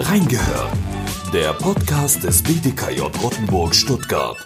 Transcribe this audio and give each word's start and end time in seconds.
Reingehört. 0.00 0.70
Der 1.34 1.52
Podcast 1.54 2.22
des 2.22 2.40
BDKJ 2.42 3.00
Rottenburg 3.20 3.74
Stuttgart. 3.74 4.36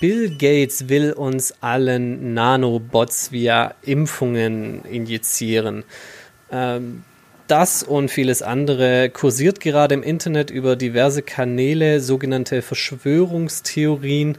Bill 0.00 0.30
Gates 0.30 0.88
will 0.88 1.12
uns 1.12 1.52
allen 1.60 2.32
Nanobots 2.32 3.30
via 3.30 3.74
Impfungen 3.82 4.82
injizieren. 4.84 5.84
Ähm, 6.50 7.04
das 7.48 7.82
und 7.82 8.10
vieles 8.10 8.40
andere 8.40 9.10
kursiert 9.10 9.60
gerade 9.60 9.94
im 9.94 10.02
Internet 10.02 10.50
über 10.50 10.74
diverse 10.74 11.22
Kanäle, 11.22 12.00
sogenannte 12.00 12.62
Verschwörungstheorien. 12.62 14.38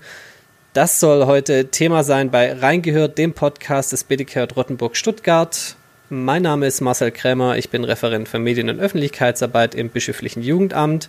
Das 0.74 1.00
soll 1.00 1.28
heute 1.28 1.70
Thema 1.70 2.04
sein 2.04 2.32
bei 2.32 2.54
Reingehört, 2.54 3.18
dem 3.20 3.34
Podcast 3.34 3.92
des 3.92 4.04
BDK 4.04 4.48
Rottenburg 4.56 4.98
Stuttgart. 4.98 5.76
Mein 6.12 6.42
Name 6.42 6.66
ist 6.66 6.82
Marcel 6.82 7.12
Krämer, 7.12 7.58
ich 7.58 7.70
bin 7.70 7.84
Referent 7.84 8.28
für 8.28 8.40
Medien- 8.40 8.72
und 8.72 8.80
Öffentlichkeitsarbeit 8.80 9.76
im 9.76 9.90
Bischöflichen 9.90 10.42
Jugendamt 10.42 11.08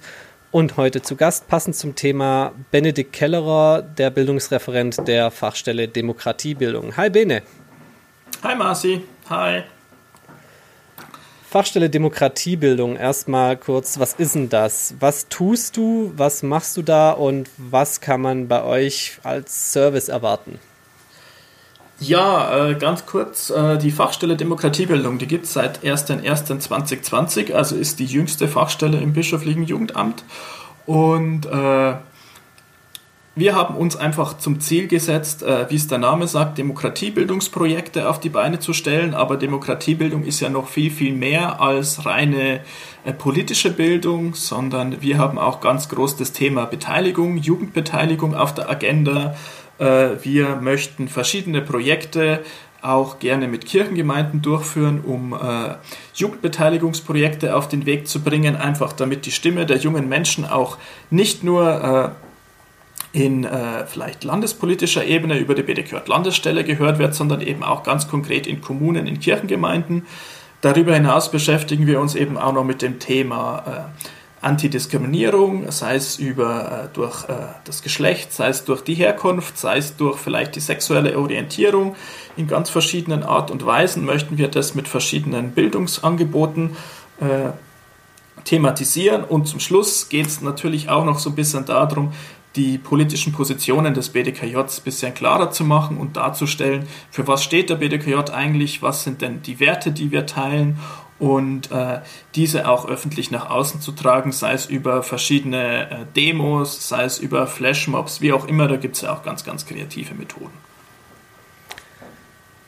und 0.50 0.76
heute 0.76 1.00
zu 1.00 1.16
Gast 1.16 1.48
passend 1.48 1.74
zum 1.74 1.94
Thema 1.94 2.52
Benedikt 2.70 3.14
Kellerer, 3.14 3.80
der 3.80 4.10
Bildungsreferent 4.10 5.08
der 5.08 5.30
Fachstelle 5.30 5.88
Demokratiebildung. 5.88 6.98
Hi 6.98 7.08
Bene. 7.08 7.40
Hi 8.42 8.54
Marci. 8.54 9.00
Hi. 9.30 9.62
Fachstelle 11.48 11.88
Demokratiebildung, 11.88 12.96
erstmal 12.96 13.56
kurz, 13.56 13.98
was 13.98 14.12
ist 14.12 14.34
denn 14.34 14.50
das? 14.50 14.96
Was 15.00 15.30
tust 15.30 15.78
du, 15.78 16.12
was 16.14 16.42
machst 16.42 16.76
du 16.76 16.82
da 16.82 17.12
und 17.12 17.48
was 17.56 18.02
kann 18.02 18.20
man 18.20 18.48
bei 18.48 18.62
euch 18.62 19.18
als 19.22 19.72
Service 19.72 20.10
erwarten? 20.10 20.58
Ja, 22.00 22.70
äh, 22.70 22.74
ganz 22.76 23.04
kurz, 23.04 23.50
äh, 23.50 23.76
die 23.76 23.90
Fachstelle 23.90 24.36
Demokratiebildung, 24.36 25.18
die 25.18 25.26
gibt 25.26 25.44
es 25.44 25.52
seit 25.52 25.84
01.01.2020, 25.84 27.52
also 27.52 27.76
ist 27.76 27.98
die 27.98 28.06
jüngste 28.06 28.48
Fachstelle 28.48 28.98
im 28.98 29.12
bischöflichen 29.12 29.64
Jugendamt 29.64 30.24
und 30.86 31.44
äh, 31.44 31.94
wir 33.36 33.54
haben 33.54 33.76
uns 33.76 33.96
einfach 33.96 34.38
zum 34.38 34.60
Ziel 34.60 34.88
gesetzt, 34.88 35.42
äh, 35.42 35.70
wie 35.70 35.76
es 35.76 35.86
der 35.86 35.98
Name 35.98 36.26
sagt, 36.26 36.58
Demokratiebildungsprojekte 36.58 38.08
auf 38.08 38.18
die 38.18 38.28
Beine 38.28 38.58
zu 38.58 38.72
stellen. 38.72 39.14
Aber 39.14 39.36
Demokratiebildung 39.36 40.24
ist 40.24 40.40
ja 40.40 40.48
noch 40.48 40.68
viel, 40.68 40.90
viel 40.90 41.14
mehr 41.14 41.60
als 41.60 42.04
reine 42.04 42.60
äh, 43.04 43.12
politische 43.12 43.70
Bildung, 43.70 44.34
sondern 44.34 45.00
wir 45.00 45.16
haben 45.16 45.38
auch 45.38 45.60
ganz 45.60 45.88
groß 45.88 46.16
das 46.16 46.32
Thema 46.32 46.66
Beteiligung, 46.66 47.36
Jugendbeteiligung 47.36 48.34
auf 48.34 48.52
der 48.52 48.68
Agenda. 48.68 49.36
Äh, 49.80 50.22
wir 50.22 50.56
möchten 50.56 51.08
verschiedene 51.08 51.62
Projekte 51.62 52.40
auch 52.82 53.18
gerne 53.18 53.48
mit 53.48 53.66
Kirchengemeinden 53.66 54.42
durchführen, 54.42 55.00
um 55.04 55.32
äh, 55.32 55.74
Jugendbeteiligungsprojekte 56.14 57.54
auf 57.54 57.68
den 57.68 57.86
Weg 57.86 58.08
zu 58.08 58.20
bringen, 58.22 58.56
einfach 58.56 58.92
damit 58.92 59.26
die 59.26 59.32
Stimme 59.32 59.66
der 59.66 59.78
jungen 59.78 60.08
Menschen 60.08 60.46
auch 60.46 60.78
nicht 61.10 61.44
nur 61.44 62.14
äh, 63.12 63.18
in 63.18 63.44
äh, 63.44 63.86
vielleicht 63.86 64.24
landespolitischer 64.24 65.04
Ebene 65.04 65.38
über 65.38 65.54
die 65.54 65.62
BDK 65.62 66.06
Landesstelle 66.06 66.64
gehört 66.64 66.98
wird, 66.98 67.14
sondern 67.14 67.40
eben 67.40 67.64
auch 67.64 67.82
ganz 67.82 68.08
konkret 68.08 68.46
in 68.46 68.60
Kommunen, 68.60 69.06
in 69.06 69.18
Kirchengemeinden. 69.18 70.06
Darüber 70.60 70.94
hinaus 70.94 71.30
beschäftigen 71.30 71.86
wir 71.86 72.00
uns 72.00 72.14
eben 72.14 72.36
auch 72.36 72.52
noch 72.52 72.64
mit 72.64 72.82
dem 72.82 72.98
Thema 72.98 73.64
äh, 73.66 74.04
Antidiskriminierung, 74.42 75.70
sei 75.70 75.96
es 75.96 76.18
über, 76.18 76.84
äh, 76.84 76.94
durch 76.94 77.28
äh, 77.28 77.34
das 77.64 77.82
Geschlecht, 77.82 78.32
sei 78.32 78.48
es 78.48 78.64
durch 78.64 78.82
die 78.82 78.94
Herkunft, 78.94 79.58
sei 79.58 79.76
es 79.76 79.96
durch 79.96 80.18
vielleicht 80.18 80.56
die 80.56 80.60
sexuelle 80.60 81.18
Orientierung. 81.18 81.94
In 82.36 82.46
ganz 82.46 82.70
verschiedenen 82.70 83.22
Art 83.22 83.50
und 83.50 83.66
Weisen 83.66 84.04
möchten 84.04 84.38
wir 84.38 84.48
das 84.48 84.74
mit 84.74 84.88
verschiedenen 84.88 85.50
Bildungsangeboten 85.52 86.76
äh, 87.20 87.50
thematisieren. 88.44 89.24
Und 89.24 89.46
zum 89.46 89.60
Schluss 89.60 90.08
geht 90.08 90.26
es 90.26 90.40
natürlich 90.40 90.88
auch 90.88 91.04
noch 91.04 91.18
so 91.18 91.30
ein 91.30 91.36
bisschen 91.36 91.66
darum, 91.66 92.12
die 92.56 92.78
politischen 92.78 93.32
Positionen 93.32 93.94
des 93.94 94.08
BDKJ 94.08 94.56
ein 94.56 94.66
bisschen 94.84 95.14
klarer 95.14 95.50
zu 95.50 95.64
machen 95.64 95.98
und 95.98 96.16
darzustellen, 96.16 96.86
für 97.10 97.28
was 97.28 97.44
steht 97.44 97.70
der 97.70 97.76
BDKJ 97.76 98.32
eigentlich, 98.32 98.82
was 98.82 99.04
sind 99.04 99.22
denn 99.22 99.42
die 99.42 99.60
Werte, 99.60 99.92
die 99.92 100.10
wir 100.10 100.26
teilen 100.26 100.78
und 101.20 101.70
äh, 101.70 102.00
diese 102.34 102.68
auch 102.68 102.88
öffentlich 102.88 103.30
nach 103.30 103.50
außen 103.50 103.80
zu 103.80 103.92
tragen, 103.92 104.32
sei 104.32 104.54
es 104.54 104.66
über 104.66 105.02
verschiedene 105.02 105.90
äh, 105.90 105.96
Demos, 106.16 106.88
sei 106.88 107.04
es 107.04 107.18
über 107.18 107.46
Flashmobs, 107.46 108.20
wie 108.20 108.32
auch 108.32 108.48
immer, 108.48 108.66
da 108.66 108.76
gibt 108.76 108.96
es 108.96 109.02
ja 109.02 109.12
auch 109.14 109.22
ganz, 109.22 109.44
ganz 109.44 109.66
kreative 109.66 110.14
Methoden. 110.14 110.52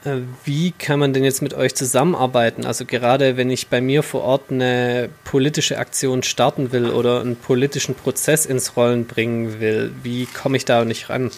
Äh, 0.04 0.18
wie 0.44 0.72
kann 0.72 0.98
man 0.98 1.14
denn 1.14 1.24
jetzt 1.24 1.40
mit 1.40 1.54
euch 1.54 1.74
zusammenarbeiten? 1.74 2.66
Also 2.66 2.84
gerade 2.84 3.38
wenn 3.38 3.50
ich 3.50 3.68
bei 3.68 3.80
mir 3.80 4.02
vor 4.02 4.22
Ort 4.22 4.50
eine 4.50 5.08
politische 5.24 5.78
Aktion 5.78 6.22
starten 6.22 6.72
will 6.72 6.90
oder 6.90 7.20
einen 7.20 7.36
politischen 7.36 7.94
Prozess 7.94 8.44
ins 8.44 8.76
Rollen 8.76 9.06
bringen 9.06 9.60
will, 9.60 9.92
wie 10.02 10.26
komme 10.26 10.58
ich 10.58 10.66
da 10.66 10.84
nicht 10.84 11.08
ran? 11.08 11.30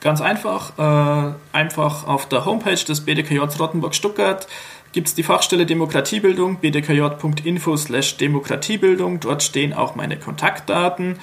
Ganz 0.00 0.20
einfach, 0.22 0.78
äh, 0.78 1.34
einfach 1.52 2.06
auf 2.06 2.26
der 2.26 2.46
Homepage 2.46 2.72
des 2.72 3.02
BDKJ 3.02 3.38
Rottenburg 3.58 3.94
Stuttgart 3.94 4.46
gibt 4.92 5.08
es 5.08 5.14
die 5.14 5.22
Fachstelle 5.22 5.66
Demokratiebildung, 5.66 6.56
bdkj.info 6.56 7.76
slash 7.76 8.16
Demokratiebildung. 8.16 9.20
Dort 9.20 9.42
stehen 9.42 9.72
auch 9.72 9.94
meine 9.94 10.18
Kontaktdaten. 10.18 11.18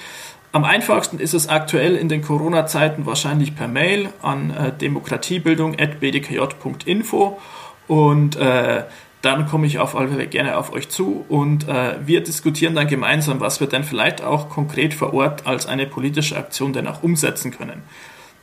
Am 0.52 0.64
einfachsten 0.64 1.18
ist 1.18 1.34
es 1.34 1.48
aktuell 1.48 1.96
in 1.96 2.08
den 2.08 2.22
Corona-Zeiten 2.22 3.04
wahrscheinlich 3.04 3.54
per 3.54 3.68
Mail 3.68 4.08
an 4.22 4.50
äh, 4.50 4.72
demokratiebildung.bdkj.info 4.72 7.38
und 7.86 8.36
äh, 8.36 8.84
dann 9.20 9.46
komme 9.46 9.66
ich 9.66 9.78
auf 9.78 9.94
alle 9.94 10.08
Fälle 10.08 10.26
gerne 10.26 10.56
auf 10.56 10.72
euch 10.72 10.88
zu 10.88 11.26
und 11.28 11.68
äh, 11.68 11.96
wir 12.06 12.22
diskutieren 12.22 12.74
dann 12.74 12.86
gemeinsam, 12.86 13.40
was 13.40 13.60
wir 13.60 13.66
denn 13.66 13.84
vielleicht 13.84 14.22
auch 14.22 14.48
konkret 14.48 14.94
vor 14.94 15.12
Ort 15.12 15.46
als 15.46 15.66
eine 15.66 15.84
politische 15.86 16.34
Aktion 16.36 16.72
dann 16.72 16.86
auch 16.86 17.02
umsetzen 17.02 17.50
können. 17.50 17.82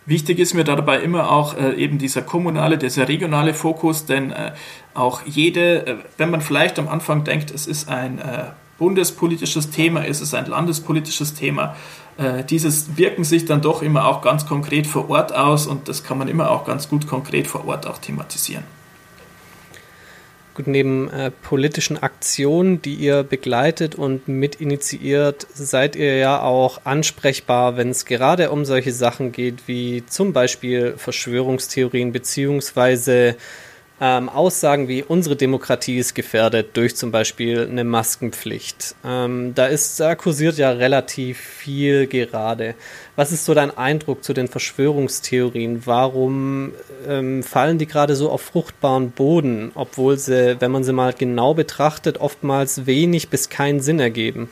Wichtig 0.07 0.37
ist 0.37 0.53
mir 0.53 0.63
dabei 0.63 0.99
immer 0.99 1.31
auch 1.31 1.57
äh, 1.57 1.73
eben 1.75 1.97
dieser 1.97 2.21
kommunale, 2.21 2.77
dieser 2.77 3.07
regionale 3.07 3.55
Fokus, 3.55 4.05
denn 4.05 4.31
äh, 4.31 4.51
auch 4.93 5.23
jede, 5.25 5.87
äh, 5.87 5.95
wenn 6.17 6.29
man 6.29 6.41
vielleicht 6.41 6.77
am 6.77 6.87
Anfang 6.87 7.23
denkt, 7.23 7.49
es 7.49 7.65
ist 7.65 7.89
ein 7.89 8.19
äh, 8.19 8.45
bundespolitisches 8.77 9.71
Thema 9.71 10.05
ist, 10.05 10.21
es 10.21 10.35
ein 10.35 10.45
landespolitisches 10.45 11.33
Thema. 11.33 11.75
Äh, 12.17 12.43
dieses 12.43 12.97
wirken 12.97 13.23
sich 13.23 13.45
dann 13.45 13.61
doch 13.61 13.81
immer 13.81 14.07
auch 14.07 14.21
ganz 14.21 14.45
konkret 14.45 14.85
vor 14.85 15.09
Ort 15.09 15.33
aus 15.33 15.65
und 15.65 15.87
das 15.87 16.03
kann 16.03 16.19
man 16.19 16.27
immer 16.27 16.51
auch 16.51 16.65
ganz 16.65 16.87
gut 16.87 17.07
konkret 17.07 17.47
vor 17.47 17.67
Ort 17.67 17.87
auch 17.87 17.97
thematisieren. 17.97 18.63
Gut, 20.55 20.67
neben 20.67 21.09
äh, 21.09 21.31
politischen 21.31 22.01
Aktionen, 22.01 22.81
die 22.81 22.95
ihr 22.95 23.23
begleitet 23.23 23.95
und 23.95 24.29
mitinitiiert, 24.29 25.45
seid 25.53 25.97
ihr 25.97 26.15
ja 26.15 26.41
auch 26.41 26.85
ansprechbar, 26.85 27.75
wenn 27.75 27.89
es 27.89 28.05
gerade 28.05 28.49
um 28.51 28.63
solche 28.63 28.93
Sachen 28.93 29.33
geht, 29.33 29.67
wie 29.67 30.05
zum 30.05 30.31
Beispiel 30.31 30.93
Verschwörungstheorien 30.95 32.13
beziehungsweise 32.13 33.35
ähm, 34.01 34.27
Aussagen 34.27 34.87
wie 34.89 35.03
unsere 35.03 35.37
Demokratie 35.37 35.97
ist 35.97 36.15
gefährdet 36.15 36.75
durch 36.75 36.95
zum 36.95 37.11
Beispiel 37.11 37.67
eine 37.69 37.85
Maskenpflicht. 37.85 38.95
Ähm, 39.05 39.53
da 39.55 39.67
ist, 39.67 39.99
da 39.99 40.15
kursiert 40.15 40.57
ja 40.57 40.71
relativ 40.71 41.37
viel 41.39 42.05
gerade. 42.07 42.75
Was 43.15 43.31
ist 43.31 43.45
so 43.45 43.53
dein 43.53 43.75
Eindruck 43.75 44.23
zu 44.23 44.33
den 44.33 44.49
Verschwörungstheorien? 44.49 45.85
Warum 45.85 46.73
ähm, 47.07 47.41
fallen 47.41 47.77
die 47.77 47.87
gerade 47.87 48.17
so 48.17 48.29
auf 48.29 48.41
fruchtbaren 48.41 49.11
Boden, 49.11 49.71
obwohl 49.75 50.17
sie, 50.17 50.57
wenn 50.59 50.71
man 50.71 50.83
sie 50.83 50.93
mal 50.93 51.13
genau 51.13 51.53
betrachtet, 51.53 52.19
oftmals 52.19 52.85
wenig 52.85 53.29
bis 53.29 53.47
keinen 53.47 53.79
Sinn 53.79 53.99
ergeben? 53.99 54.49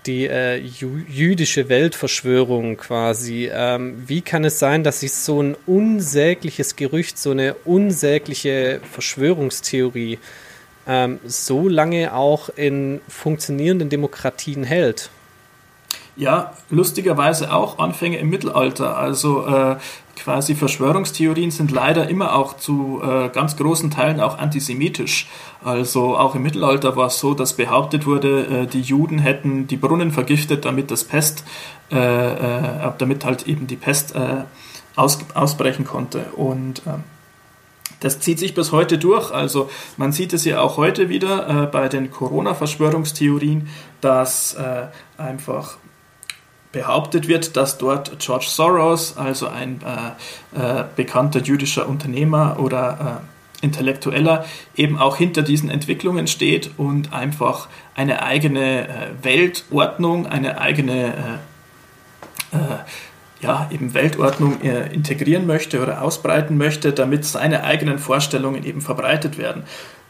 die 0.07 0.25
äh, 0.25 0.55
jüdische 0.57 1.69
Weltverschwörung 1.69 2.77
quasi. 2.77 3.49
Ähm, 3.53 4.03
wie 4.07 4.21
kann 4.21 4.45
es 4.45 4.59
sein, 4.59 4.83
dass 4.83 5.01
sich 5.01 5.13
so 5.13 5.43
ein 5.43 5.55
unsägliches 5.65 6.75
Gerücht, 6.75 7.17
so 7.17 7.31
eine 7.31 7.55
unsägliche 7.65 8.79
Verschwörungstheorie 8.91 10.19
ähm, 10.87 11.19
so 11.25 11.67
lange 11.67 12.13
auch 12.13 12.49
in 12.55 13.01
funktionierenden 13.07 13.89
Demokratien 13.89 14.63
hält? 14.63 15.09
Ja, 16.15 16.53
lustigerweise 16.71 17.53
auch 17.53 17.77
Anfänge 17.77 18.17
im 18.17 18.29
Mittelalter. 18.29 18.97
Also 18.97 19.45
äh, 19.45 19.75
quasi 20.17 20.55
Verschwörungstheorien 20.55 21.51
sind 21.51 21.71
leider 21.71 22.09
immer 22.09 22.35
auch 22.35 22.57
zu 22.57 23.01
äh, 23.03 23.29
ganz 23.29 23.55
großen 23.55 23.91
Teilen 23.91 24.19
auch 24.19 24.37
antisemitisch. 24.37 25.27
Also 25.63 26.17
auch 26.17 26.35
im 26.35 26.43
Mittelalter 26.43 26.95
war 26.95 27.07
es 27.07 27.19
so, 27.19 27.33
dass 27.33 27.53
behauptet 27.53 28.05
wurde, 28.05 28.63
äh, 28.63 28.67
die 28.67 28.81
Juden 28.81 29.19
hätten 29.19 29.67
die 29.67 29.77
Brunnen 29.77 30.11
vergiftet, 30.11 30.65
damit 30.65 30.91
das 30.91 31.03
Pest, 31.03 31.43
äh, 31.91 31.97
äh, 31.97 32.91
damit 32.97 33.25
halt 33.25 33.47
eben 33.47 33.67
die 33.67 33.75
Pest 33.75 34.15
äh, 34.15 34.43
aus, 34.95 35.19
ausbrechen 35.33 35.85
konnte. 35.85 36.25
Und 36.35 36.81
ähm, 36.85 37.03
das 37.99 38.19
zieht 38.19 38.39
sich 38.39 38.53
bis 38.53 38.71
heute 38.71 38.97
durch. 38.97 39.31
Also 39.31 39.69
man 39.97 40.11
sieht 40.11 40.33
es 40.33 40.45
ja 40.45 40.61
auch 40.61 40.77
heute 40.77 41.09
wieder 41.09 41.63
äh, 41.63 41.65
bei 41.67 41.87
den 41.87 42.11
Corona-Verschwörungstheorien, 42.11 43.69
dass 44.01 44.55
einfach 45.17 45.77
behauptet 46.77 47.27
wird, 47.27 47.57
dass 47.57 47.79
dort 47.79 48.19
George 48.19 48.45
Soros, 48.47 49.17
also 49.17 49.47
ein 49.47 49.81
äh, 49.81 50.81
äh, 50.81 50.83
bekannter 50.95 51.39
jüdischer 51.41 51.89
Unternehmer 51.89 52.57
oder 52.59 53.23
äh, 53.61 53.65
Intellektueller, 53.65 54.45
eben 54.75 54.99
auch 54.99 55.17
hinter 55.17 55.41
diesen 55.41 55.71
Entwicklungen 55.71 56.27
steht 56.27 56.69
und 56.77 57.13
einfach 57.13 57.67
eine 57.95 58.21
eigene 58.21 58.87
äh, 58.87 58.91
Weltordnung, 59.23 60.27
eine 60.27 60.61
eigene 60.61 61.39
äh, 62.53 62.55
äh, 62.55 62.59
ja, 63.41 63.69
eben 63.71 63.93
Weltordnung 63.93 64.61
integrieren 64.61 65.45
möchte 65.45 65.79
oder 65.79 66.01
ausbreiten 66.01 66.57
möchte, 66.57 66.91
damit 66.91 67.23
seine 67.23 67.63
eigenen 67.63 67.99
Vorstellungen 67.99 68.63
eben 68.63 68.81
verbreitet 68.81 69.37
werden. 69.37 69.63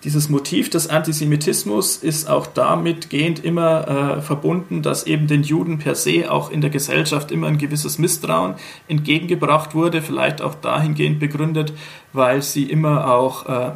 Dieses 0.07 0.29
Motiv 0.29 0.69
des 0.69 0.87
Antisemitismus 0.87 1.97
ist 1.97 2.29
auch 2.29 2.47
damit 2.47 3.09
gehend 3.09 3.43
immer 3.43 3.87
äh, 3.89 4.21
verbunden, 4.21 4.81
dass 4.81 5.05
eben 5.05 5.27
den 5.27 5.43
Juden 5.43 5.79
per 5.79 5.95
se 5.95 6.31
auch 6.31 6.49
in 6.49 6.61
der 6.61 6.69
Gesellschaft 6.69 7.29
immer 7.29 7.47
ein 7.47 7.57
gewisses 7.57 7.97
Misstrauen 7.99 8.55
entgegengebracht 8.87 9.75
wurde, 9.75 10.01
vielleicht 10.01 10.41
auch 10.41 10.55
dahingehend 10.55 11.19
begründet, 11.19 11.73
weil 12.13 12.41
sie 12.41 12.63
immer 12.71 13.13
auch 13.13 13.47
äh, 13.47 13.71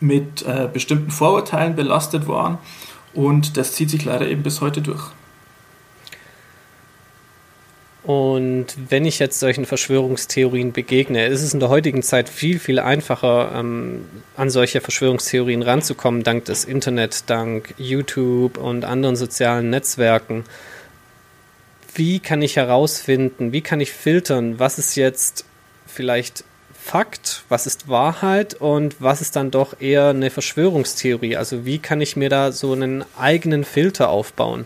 mit 0.00 0.46
äh, 0.46 0.66
bestimmten 0.72 1.10
Vorurteilen 1.10 1.76
belastet 1.76 2.26
waren. 2.26 2.56
Und 3.12 3.58
das 3.58 3.74
zieht 3.74 3.90
sich 3.90 4.06
leider 4.06 4.26
eben 4.26 4.42
bis 4.42 4.62
heute 4.62 4.80
durch. 4.80 5.10
Und 8.08 8.68
wenn 8.88 9.04
ich 9.04 9.18
jetzt 9.18 9.38
solchen 9.38 9.66
Verschwörungstheorien 9.66 10.72
begegne, 10.72 11.26
ist 11.26 11.42
es 11.42 11.52
in 11.52 11.60
der 11.60 11.68
heutigen 11.68 12.02
Zeit 12.02 12.30
viel, 12.30 12.58
viel 12.58 12.78
einfacher, 12.78 13.52
ähm, 13.54 14.06
an 14.34 14.48
solche 14.48 14.80
Verschwörungstheorien 14.80 15.60
ranzukommen, 15.60 16.22
dank 16.22 16.46
des 16.46 16.64
Internet, 16.64 17.24
dank 17.28 17.74
YouTube 17.76 18.56
und 18.56 18.86
anderen 18.86 19.14
sozialen 19.14 19.68
Netzwerken. 19.68 20.44
Wie 21.94 22.18
kann 22.18 22.40
ich 22.40 22.56
herausfinden, 22.56 23.52
wie 23.52 23.60
kann 23.60 23.78
ich 23.78 23.92
filtern, 23.92 24.58
was 24.58 24.78
ist 24.78 24.94
jetzt 24.94 25.44
vielleicht 25.84 26.44
Fakt, 26.72 27.44
was 27.50 27.66
ist 27.66 27.88
Wahrheit 27.88 28.54
und 28.54 28.96
was 29.00 29.20
ist 29.20 29.36
dann 29.36 29.50
doch 29.50 29.82
eher 29.82 30.06
eine 30.06 30.30
Verschwörungstheorie? 30.30 31.36
Also 31.36 31.66
wie 31.66 31.78
kann 31.78 32.00
ich 32.00 32.16
mir 32.16 32.30
da 32.30 32.52
so 32.52 32.72
einen 32.72 33.04
eigenen 33.18 33.64
Filter 33.64 34.08
aufbauen? 34.08 34.64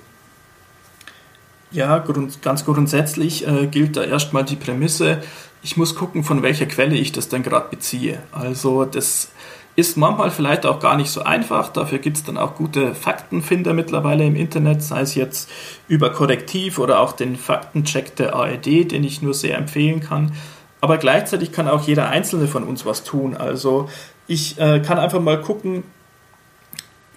Ja, 1.73 1.99
grund, 1.99 2.43
ganz 2.43 2.65
grundsätzlich 2.65 3.47
äh, 3.47 3.67
gilt 3.67 3.97
da 3.97 4.05
erstmal 4.05 4.45
die 4.45 4.57
Prämisse, 4.57 5.23
ich 5.63 5.77
muss 5.77 5.95
gucken, 5.95 6.25
von 6.25 6.43
welcher 6.43 6.67
Quelle 6.67 6.97
ich 6.97 7.13
das 7.13 7.29
denn 7.29 7.43
gerade 7.43 7.69
beziehe. 7.71 8.19
Also 8.33 8.85
das 8.85 9.31
ist 9.75 9.97
manchmal 9.97 10.31
vielleicht 10.31 10.67
auch 10.67 10.81
gar 10.81 10.97
nicht 10.97 11.11
so 11.11 11.23
einfach. 11.23 11.69
Dafür 11.69 11.99
gibt 11.99 12.19
es 12.19 12.25
dann 12.25 12.37
auch 12.37 12.57
gute 12.57 12.95
Faktenfinder 12.95 13.73
mittlerweile 13.73 14.27
im 14.27 14.37
Internet, 14.37 14.83
sei 14.83 15.01
es 15.01 15.15
jetzt 15.15 15.49
über 15.89 16.11
Korrektiv 16.11 16.79
oder 16.79 17.01
auch 17.01 17.13
den 17.13 17.37
Faktencheck 17.37 18.17
der 18.17 18.35
ARD, 18.35 18.91
den 18.91 19.05
ich 19.05 19.23
nur 19.23 19.33
sehr 19.33 19.57
empfehlen 19.57 20.01
kann. 20.01 20.33
Aber 20.81 20.99
gleichzeitig 20.99 21.53
kann 21.53 21.69
auch 21.69 21.87
jeder 21.87 22.09
Einzelne 22.11 22.49
von 22.49 22.65
uns 22.65 22.85
was 22.85 23.05
tun. 23.05 23.37
Also 23.37 23.89
ich 24.27 24.59
äh, 24.59 24.81
kann 24.81 24.99
einfach 24.99 25.21
mal 25.21 25.41
gucken, 25.41 25.85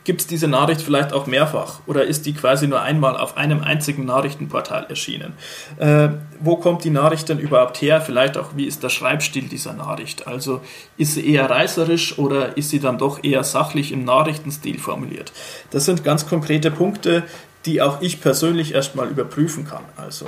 Gibt 0.06 0.22
es 0.22 0.28
diese 0.28 0.48
Nachricht 0.48 0.82
vielleicht 0.82 1.14
auch 1.14 1.26
mehrfach 1.26 1.80
oder 1.88 2.06
ist 2.06 2.28
die 2.28 2.34
quasi 2.34 2.68
nur 2.68 2.80
einmal 2.80 3.18
auf 3.18 3.38
einem 3.38 3.64
einzigen 3.64 4.06
Nachrichtenportal 4.06 4.86
erschienen? 4.88 5.34
Äh, 5.78 6.10
wo 6.40 6.58
kommt 6.58 6.84
die 6.84 6.92
Nachricht 6.92 7.28
denn 7.28 7.40
überhaupt 7.40 7.82
her? 7.82 8.02
Vielleicht 8.02 8.38
auch, 8.38 8.52
wie 8.56 8.66
ist 8.66 8.84
der 8.84 8.90
Schreibstil 8.90 9.48
dieser 9.48 9.74
Nachricht? 9.74 10.28
Also 10.28 10.62
ist 10.96 11.16
sie 11.16 11.28
eher 11.28 11.50
reißerisch 11.50 12.20
oder 12.20 12.56
ist 12.56 12.70
sie 12.70 12.80
dann 12.80 13.00
doch 13.00 13.24
eher 13.24 13.44
sachlich 13.44 13.92
im 13.92 14.06
Nachrichtenstil 14.06 14.78
formuliert? 14.78 15.34
Das 15.72 15.86
sind 15.86 16.04
ganz 16.04 16.28
konkrete 16.28 16.70
Punkte, 16.70 17.24
die 17.66 17.82
auch 17.82 18.00
ich 18.02 18.22
persönlich 18.22 18.76
erstmal 18.76 19.08
überprüfen 19.08 19.66
kann. 19.66 19.84
Also 19.98 20.28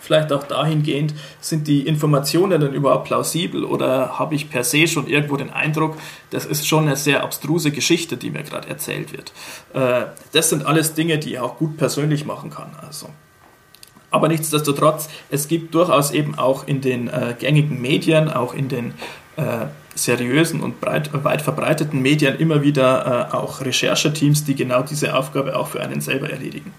vielleicht 0.00 0.32
auch 0.32 0.44
dahingehend, 0.44 1.14
sind 1.40 1.68
die 1.68 1.86
Informationen 1.86 2.60
denn 2.60 2.72
überhaupt 2.72 3.04
plausibel 3.04 3.64
oder 3.64 4.18
habe 4.18 4.34
ich 4.34 4.50
per 4.50 4.64
se 4.64 4.88
schon 4.88 5.06
irgendwo 5.06 5.36
den 5.36 5.50
Eindruck, 5.50 5.96
das 6.30 6.46
ist 6.46 6.66
schon 6.66 6.86
eine 6.86 6.96
sehr 6.96 7.22
abstruse 7.22 7.70
Geschichte, 7.70 8.16
die 8.16 8.30
mir 8.30 8.42
gerade 8.42 8.68
erzählt 8.68 9.12
wird. 9.12 9.32
Äh, 9.72 10.06
das 10.32 10.50
sind 10.50 10.66
alles 10.66 10.94
Dinge, 10.94 11.18
die 11.18 11.32
ich 11.32 11.38
auch 11.38 11.56
gut 11.56 11.76
persönlich 11.76 12.24
machen 12.24 12.50
kann. 12.50 12.70
Also. 12.84 13.08
Aber 14.10 14.28
nichtsdestotrotz, 14.28 15.08
es 15.30 15.46
gibt 15.46 15.74
durchaus 15.74 16.10
eben 16.10 16.36
auch 16.36 16.66
in 16.66 16.80
den 16.80 17.08
äh, 17.08 17.34
gängigen 17.38 17.80
Medien, 17.80 18.28
auch 18.28 18.54
in 18.54 18.68
den 18.68 18.94
äh, 19.36 19.66
seriösen 19.94 20.60
und 20.60 20.80
breit, 20.80 21.10
weit 21.24 21.42
verbreiteten 21.42 22.00
Medien 22.00 22.36
immer 22.36 22.62
wieder 22.62 23.28
äh, 23.30 23.34
auch 23.34 23.60
Rechercheteams, 23.60 24.44
die 24.44 24.54
genau 24.54 24.82
diese 24.82 25.16
Aufgabe 25.16 25.56
auch 25.56 25.68
für 25.68 25.80
einen 25.80 26.00
selber 26.00 26.30
erledigen. 26.30 26.72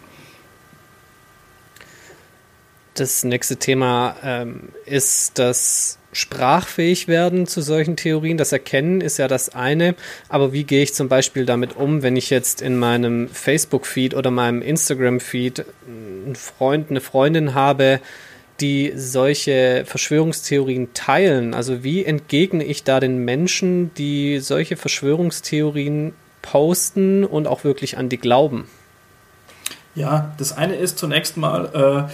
Das 2.94 3.24
nächste 3.24 3.58
Thema 3.58 4.16
ähm, 4.24 4.70
ist 4.86 5.40
das 5.40 5.98
sprachfähig 6.14 7.08
werden 7.08 7.48
zu 7.48 7.62
solchen 7.62 7.96
Theorien. 7.96 8.38
Das 8.38 8.52
Erkennen 8.52 9.02
ist 9.02 9.18
ja 9.18 9.28
das 9.28 9.56
eine, 9.56 9.96
aber 10.28 10.52
wie 10.52 10.66
gehe 10.66 10.84
ich 10.84 10.94
zum 10.94 11.08
Beispiel 11.08 11.46
damit 11.46 11.78
um, 11.78 12.04
wenn 12.04 12.18
ich 12.18 12.30
jetzt 12.30 12.62
in 12.62 12.78
meinem 12.78 13.30
Facebook-Feed 13.30 14.14
oder 14.14 14.30
meinem 14.30 14.62
Instagram-Feed 14.62 15.66
einen 15.88 16.36
Freund, 16.36 16.90
eine 16.90 17.00
Freundin 17.00 17.54
habe, 17.54 18.02
die 18.60 18.92
solche 18.96 19.84
Verschwörungstheorien 19.86 20.94
teilen? 20.94 21.54
Also 21.54 21.84
wie 21.84 22.04
entgegne 22.04 22.64
ich 22.64 22.84
da 22.84 23.00
den 23.00 23.20
Menschen, 23.20 23.94
die 23.96 24.40
solche 24.40 24.76
Verschwörungstheorien 24.76 26.14
posten 26.42 27.24
und 27.24 27.48
auch 27.48 27.64
wirklich 27.64 27.98
an 27.98 28.10
die 28.10 28.18
glauben? 28.18 28.68
Ja, 29.94 30.34
das 30.38 30.54
eine 30.54 30.76
ist 30.76 30.98
zunächst 30.98 31.36
mal, 31.38 32.08
äh, 32.10 32.12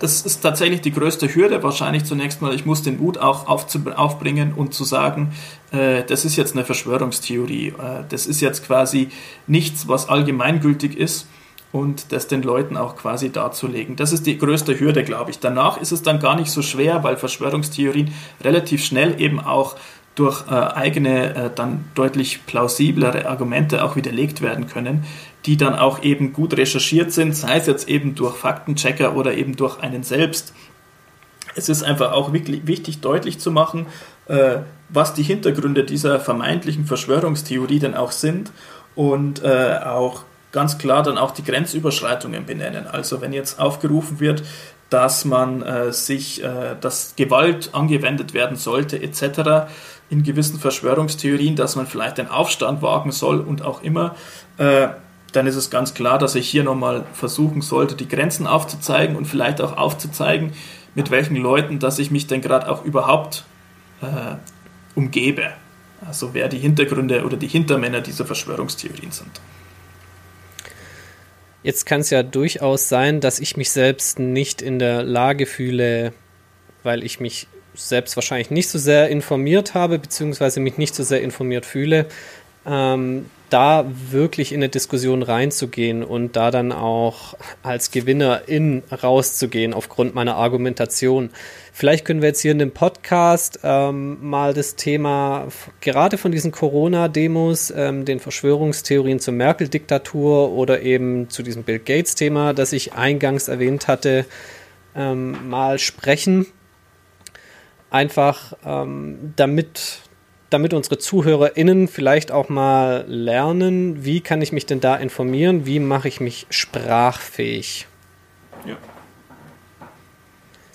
das 0.00 0.22
ist 0.22 0.40
tatsächlich 0.40 0.80
die 0.80 0.92
größte 0.92 1.34
Hürde. 1.34 1.62
Wahrscheinlich 1.62 2.04
zunächst 2.04 2.40
mal, 2.42 2.54
ich 2.54 2.66
muss 2.66 2.82
den 2.82 2.98
Mut 2.98 3.18
auch 3.18 3.46
aufbringen 3.46 4.52
und 4.54 4.74
zu 4.74 4.84
sagen, 4.84 5.32
äh, 5.72 6.02
das 6.04 6.24
ist 6.24 6.36
jetzt 6.36 6.54
eine 6.54 6.64
Verschwörungstheorie. 6.64 7.68
Äh, 7.68 8.04
das 8.08 8.26
ist 8.26 8.40
jetzt 8.40 8.64
quasi 8.64 9.08
nichts, 9.46 9.88
was 9.88 10.08
allgemeingültig 10.08 10.96
ist 10.96 11.26
und 11.72 12.12
das 12.12 12.28
den 12.28 12.42
Leuten 12.42 12.76
auch 12.76 12.96
quasi 12.96 13.30
darzulegen. 13.30 13.96
Das 13.96 14.12
ist 14.12 14.26
die 14.26 14.38
größte 14.38 14.78
Hürde, 14.78 15.04
glaube 15.04 15.30
ich. 15.30 15.38
Danach 15.38 15.80
ist 15.80 15.92
es 15.92 16.02
dann 16.02 16.20
gar 16.20 16.36
nicht 16.36 16.50
so 16.50 16.62
schwer, 16.62 17.04
weil 17.04 17.16
Verschwörungstheorien 17.16 18.12
relativ 18.42 18.84
schnell 18.84 19.20
eben 19.20 19.40
auch 19.40 19.76
durch 20.14 20.44
äh, 20.50 20.54
eigene, 20.54 21.34
äh, 21.34 21.50
dann 21.54 21.84
deutlich 21.94 22.44
plausiblere 22.46 23.28
Argumente 23.28 23.84
auch 23.84 23.94
widerlegt 23.94 24.40
werden 24.40 24.66
können. 24.66 25.04
Die 25.46 25.56
dann 25.56 25.74
auch 25.74 26.02
eben 26.02 26.32
gut 26.32 26.56
recherchiert 26.56 27.12
sind, 27.12 27.34
sei 27.34 27.56
es 27.56 27.66
jetzt 27.66 27.88
eben 27.88 28.14
durch 28.14 28.36
Faktenchecker 28.36 29.16
oder 29.16 29.34
eben 29.34 29.56
durch 29.56 29.80
einen 29.80 30.02
selbst. 30.02 30.52
Es 31.54 31.68
ist 31.68 31.82
einfach 31.82 32.12
auch 32.12 32.32
wirklich 32.32 32.66
wichtig 32.66 33.00
deutlich 33.00 33.38
zu 33.38 33.50
machen, 33.50 33.86
äh, 34.26 34.58
was 34.88 35.14
die 35.14 35.22
Hintergründe 35.22 35.84
dieser 35.84 36.20
vermeintlichen 36.20 36.86
Verschwörungstheorie 36.86 37.78
denn 37.78 37.94
auch 37.94 38.12
sind 38.12 38.52
und 38.94 39.42
äh, 39.42 39.78
auch 39.84 40.24
ganz 40.52 40.78
klar 40.78 41.02
dann 41.02 41.18
auch 41.18 41.32
die 41.32 41.44
Grenzüberschreitungen 41.44 42.46
benennen. 42.46 42.86
Also 42.86 43.20
wenn 43.20 43.32
jetzt 43.32 43.60
aufgerufen 43.60 44.20
wird, 44.20 44.42
dass 44.90 45.24
man 45.24 45.62
äh, 45.62 45.92
sich, 45.92 46.42
äh, 46.42 46.74
dass 46.80 47.14
Gewalt 47.16 47.70
angewendet 47.74 48.32
werden 48.32 48.56
sollte 48.56 49.00
etc. 49.00 49.70
in 50.08 50.22
gewissen 50.22 50.58
Verschwörungstheorien, 50.58 51.56
dass 51.56 51.76
man 51.76 51.86
vielleicht 51.86 52.18
den 52.18 52.28
Aufstand 52.28 52.80
wagen 52.80 53.12
soll 53.12 53.40
und 53.40 53.62
auch 53.62 53.82
immer, 53.82 54.14
äh, 54.56 54.88
dann 55.32 55.46
ist 55.46 55.56
es 55.56 55.70
ganz 55.70 55.94
klar, 55.94 56.18
dass 56.18 56.34
ich 56.34 56.48
hier 56.48 56.64
nochmal 56.64 57.04
versuchen 57.12 57.60
sollte, 57.60 57.94
die 57.94 58.08
Grenzen 58.08 58.46
aufzuzeigen 58.46 59.16
und 59.16 59.26
vielleicht 59.26 59.60
auch 59.60 59.76
aufzuzeigen, 59.76 60.52
mit 60.94 61.10
welchen 61.10 61.36
Leuten, 61.36 61.78
dass 61.78 61.98
ich 61.98 62.10
mich 62.10 62.26
denn 62.26 62.40
gerade 62.40 62.70
auch 62.70 62.84
überhaupt 62.84 63.44
äh, 64.00 64.36
umgebe. 64.94 65.52
Also 66.06 66.32
wer 66.32 66.48
die 66.48 66.58
Hintergründe 66.58 67.24
oder 67.24 67.36
die 67.36 67.48
Hintermänner 67.48 68.00
dieser 68.00 68.24
Verschwörungstheorien 68.24 69.10
sind. 69.10 69.40
Jetzt 71.62 71.86
kann 71.86 72.00
es 72.00 72.10
ja 72.10 72.22
durchaus 72.22 72.88
sein, 72.88 73.20
dass 73.20 73.40
ich 73.40 73.56
mich 73.56 73.70
selbst 73.70 74.18
nicht 74.18 74.62
in 74.62 74.78
der 74.78 75.02
Lage 75.02 75.44
fühle, 75.44 76.12
weil 76.84 77.02
ich 77.02 77.20
mich 77.20 77.48
selbst 77.74 78.16
wahrscheinlich 78.16 78.50
nicht 78.50 78.68
so 78.68 78.78
sehr 78.78 79.08
informiert 79.08 79.74
habe, 79.74 79.98
beziehungsweise 79.98 80.60
mich 80.60 80.78
nicht 80.78 80.94
so 80.94 81.02
sehr 81.02 81.20
informiert 81.20 81.66
fühle, 81.66 82.06
ähm, 82.64 83.26
da 83.50 83.86
wirklich 84.10 84.52
in 84.52 84.58
eine 84.58 84.68
Diskussion 84.68 85.22
reinzugehen 85.22 86.02
und 86.02 86.36
da 86.36 86.50
dann 86.50 86.72
auch 86.72 87.34
als 87.62 87.90
Gewinnerin 87.90 88.82
rauszugehen 88.90 89.74
aufgrund 89.74 90.14
meiner 90.14 90.36
Argumentation. 90.36 91.30
Vielleicht 91.72 92.04
können 92.04 92.20
wir 92.20 92.28
jetzt 92.28 92.40
hier 92.40 92.52
in 92.52 92.58
dem 92.58 92.72
Podcast 92.72 93.60
ähm, 93.62 94.18
mal 94.20 94.52
das 94.52 94.76
Thema 94.76 95.48
gerade 95.80 96.18
von 96.18 96.32
diesen 96.32 96.52
Corona-Demos, 96.52 97.72
ähm, 97.76 98.04
den 98.04 98.20
Verschwörungstheorien 98.20 99.20
zur 99.20 99.34
Merkel-Diktatur 99.34 100.52
oder 100.52 100.82
eben 100.82 101.30
zu 101.30 101.42
diesem 101.42 101.62
Bill 101.62 101.78
Gates-Thema, 101.78 102.52
das 102.52 102.72
ich 102.72 102.94
eingangs 102.94 103.48
erwähnt 103.48 103.88
hatte, 103.88 104.26
ähm, 104.96 105.48
mal 105.48 105.78
sprechen. 105.78 106.46
Einfach 107.90 108.54
ähm, 108.66 109.32
damit 109.36 110.00
damit 110.50 110.72
unsere 110.72 110.98
ZuhörerInnen 110.98 111.88
vielleicht 111.88 112.32
auch 112.32 112.48
mal 112.48 113.04
lernen, 113.06 114.04
wie 114.04 114.20
kann 114.20 114.40
ich 114.42 114.52
mich 114.52 114.66
denn 114.66 114.80
da 114.80 114.96
informieren, 114.96 115.66
wie 115.66 115.80
mache 115.80 116.08
ich 116.08 116.20
mich 116.20 116.46
sprachfähig? 116.50 117.86
Ja. 118.64 118.76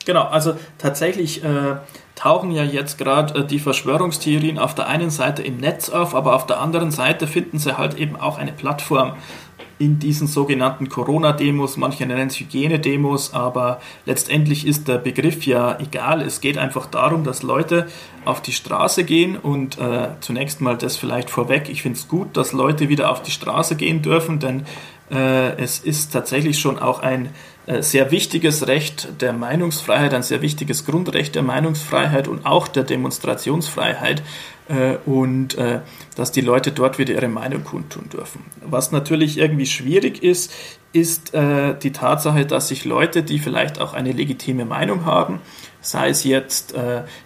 Genau, 0.05 0.23
also 0.23 0.55
tatsächlich 0.77 1.43
äh, 1.43 1.75
tauchen 2.15 2.51
ja 2.51 2.63
jetzt 2.63 2.97
gerade 2.97 3.39
äh, 3.39 3.45
die 3.45 3.59
Verschwörungstheorien 3.59 4.59
auf 4.59 4.75
der 4.75 4.87
einen 4.87 5.09
Seite 5.09 5.41
im 5.41 5.57
Netz 5.57 5.89
auf, 5.89 6.13
aber 6.13 6.35
auf 6.35 6.45
der 6.45 6.59
anderen 6.59 6.91
Seite 6.91 7.25
finden 7.25 7.57
sie 7.57 7.77
halt 7.77 7.97
eben 7.97 8.15
auch 8.15 8.37
eine 8.37 8.51
Plattform 8.51 9.15
in 9.79 9.99
diesen 9.99 10.27
sogenannten 10.27 10.89
Corona-Demos. 10.89 11.77
Manche 11.77 12.05
nennen 12.05 12.27
es 12.27 12.39
Hygiene-Demos, 12.39 13.33
aber 13.33 13.79
letztendlich 14.05 14.65
ist 14.67 14.87
der 14.87 14.97
Begriff 14.97 15.45
ja 15.45 15.77
egal. 15.79 16.21
Es 16.21 16.41
geht 16.41 16.57
einfach 16.57 16.85
darum, 16.85 17.23
dass 17.23 17.43
Leute 17.43 17.87
auf 18.25 18.41
die 18.41 18.51
Straße 18.51 19.03
gehen 19.03 19.37
und 19.37 19.77
äh, 19.79 20.09
zunächst 20.21 20.61
mal 20.61 20.77
das 20.77 20.97
vielleicht 20.97 21.29
vorweg. 21.29 21.69
Ich 21.69 21.81
finde 21.81 21.97
es 21.97 22.07
gut, 22.07 22.37
dass 22.37 22.53
Leute 22.53 22.89
wieder 22.89 23.11
auf 23.11 23.21
die 23.21 23.31
Straße 23.31 23.75
gehen 23.75 24.01
dürfen, 24.01 24.39
denn 24.39 24.65
äh, 25.11 25.57
es 25.61 25.79
ist 25.79 26.13
tatsächlich 26.13 26.59
schon 26.59 26.79
auch 26.79 27.01
ein 27.01 27.29
sehr 27.79 28.11
wichtiges 28.11 28.67
Recht 28.67 29.21
der 29.21 29.31
Meinungsfreiheit, 29.33 30.13
ein 30.13 30.23
sehr 30.23 30.41
wichtiges 30.41 30.85
Grundrecht 30.85 31.35
der 31.35 31.43
Meinungsfreiheit 31.43 32.27
und 32.27 32.45
auch 32.45 32.67
der 32.67 32.83
Demonstrationsfreiheit 32.83 34.21
äh, 34.67 34.97
und 35.05 35.57
dass 36.15 36.31
die 36.31 36.41
Leute 36.41 36.71
dort 36.71 36.99
wieder 36.99 37.13
ihre 37.13 37.27
Meinung 37.27 37.63
kundtun 37.63 38.09
dürfen. 38.09 38.43
Was 38.65 38.91
natürlich 38.91 39.37
irgendwie 39.37 39.65
schwierig 39.65 40.21
ist, 40.21 40.53
ist 40.91 41.33
die 41.33 41.91
Tatsache, 41.91 42.45
dass 42.45 42.67
sich 42.67 42.85
Leute, 42.85 43.23
die 43.23 43.39
vielleicht 43.39 43.81
auch 43.81 43.95
eine 43.95 44.11
legitime 44.11 44.63
Meinung 44.63 45.05
haben, 45.05 45.41
sei 45.81 46.09
es 46.09 46.23
jetzt, 46.23 46.75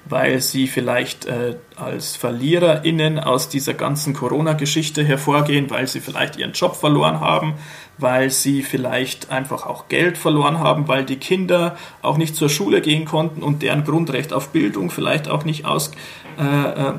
weil 0.06 0.40
sie 0.40 0.68
vielleicht 0.68 1.28
als 1.76 2.16
VerliererInnen 2.16 3.20
aus 3.20 3.50
dieser 3.50 3.74
ganzen 3.74 4.14
Corona-Geschichte 4.14 5.04
hervorgehen, 5.04 5.70
weil 5.70 5.86
sie 5.88 6.00
vielleicht 6.00 6.38
ihren 6.38 6.54
Job 6.54 6.78
verloren 6.78 7.20
haben, 7.20 7.56
weil 7.98 8.30
sie 8.30 8.64
vielleicht 8.64 9.32
einfach 9.32 9.66
auch 9.66 9.88
Geld 9.88 10.18
verloren 10.18 10.60
haben, 10.60 10.88
weil 10.88 11.06
die 11.06 11.18
Kinder 11.18 11.78
auch 12.02 12.18
nicht 12.18 12.36
zur 12.36 12.50
Schule 12.50 12.82
gehen 12.82 13.06
konnten 13.06 13.42
und 13.42 13.62
deren 13.62 13.84
Grundrecht 13.84 14.34
auf 14.34 14.50
Bildung 14.50 14.90
vielleicht 14.90 15.28
auch 15.28 15.46
nicht 15.46 15.66
aus 15.66 15.92
äh, 16.40 16.44
äh, 16.44 16.94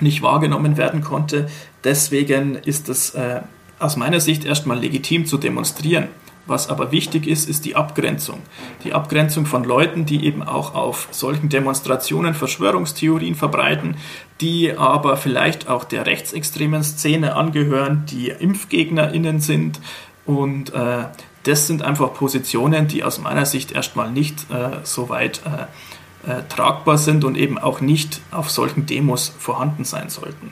nicht 0.00 0.22
wahrgenommen 0.22 0.76
werden 0.76 1.00
konnte. 1.02 1.48
Deswegen 1.84 2.54
ist 2.54 2.88
es 2.88 3.10
äh, 3.14 3.40
aus 3.78 3.96
meiner 3.96 4.20
Sicht 4.20 4.44
erstmal 4.44 4.78
legitim 4.78 5.26
zu 5.26 5.38
demonstrieren. 5.38 6.08
Was 6.48 6.70
aber 6.70 6.92
wichtig 6.92 7.26
ist, 7.26 7.46
ist 7.46 7.66
die 7.66 7.76
Abgrenzung. 7.76 8.40
Die 8.82 8.94
Abgrenzung 8.94 9.44
von 9.44 9.64
Leuten, 9.64 10.06
die 10.06 10.24
eben 10.24 10.42
auch 10.42 10.74
auf 10.74 11.08
solchen 11.10 11.50
Demonstrationen 11.50 12.32
Verschwörungstheorien 12.32 13.34
verbreiten, 13.34 13.98
die 14.40 14.74
aber 14.74 15.18
vielleicht 15.18 15.68
auch 15.68 15.84
der 15.84 16.06
rechtsextremen 16.06 16.82
Szene 16.82 17.36
angehören, 17.36 18.06
die 18.10 18.30
ImpfgegnerInnen 18.30 19.40
sind. 19.40 19.78
Und 20.24 20.72
äh, 20.72 21.04
das 21.42 21.66
sind 21.66 21.82
einfach 21.82 22.14
Positionen, 22.14 22.88
die 22.88 23.04
aus 23.04 23.18
meiner 23.18 23.44
Sicht 23.44 23.72
erstmal 23.72 24.10
nicht 24.10 24.50
äh, 24.50 24.78
so 24.84 25.10
weit 25.10 25.42
äh, 25.44 26.30
äh 26.32 26.42
tragbar 26.48 26.96
sind 26.96 27.24
und 27.24 27.36
eben 27.36 27.58
auch 27.58 27.82
nicht 27.82 28.22
auf 28.30 28.50
solchen 28.50 28.86
Demos 28.86 29.34
vorhanden 29.38 29.84
sein 29.84 30.08
sollten. 30.08 30.50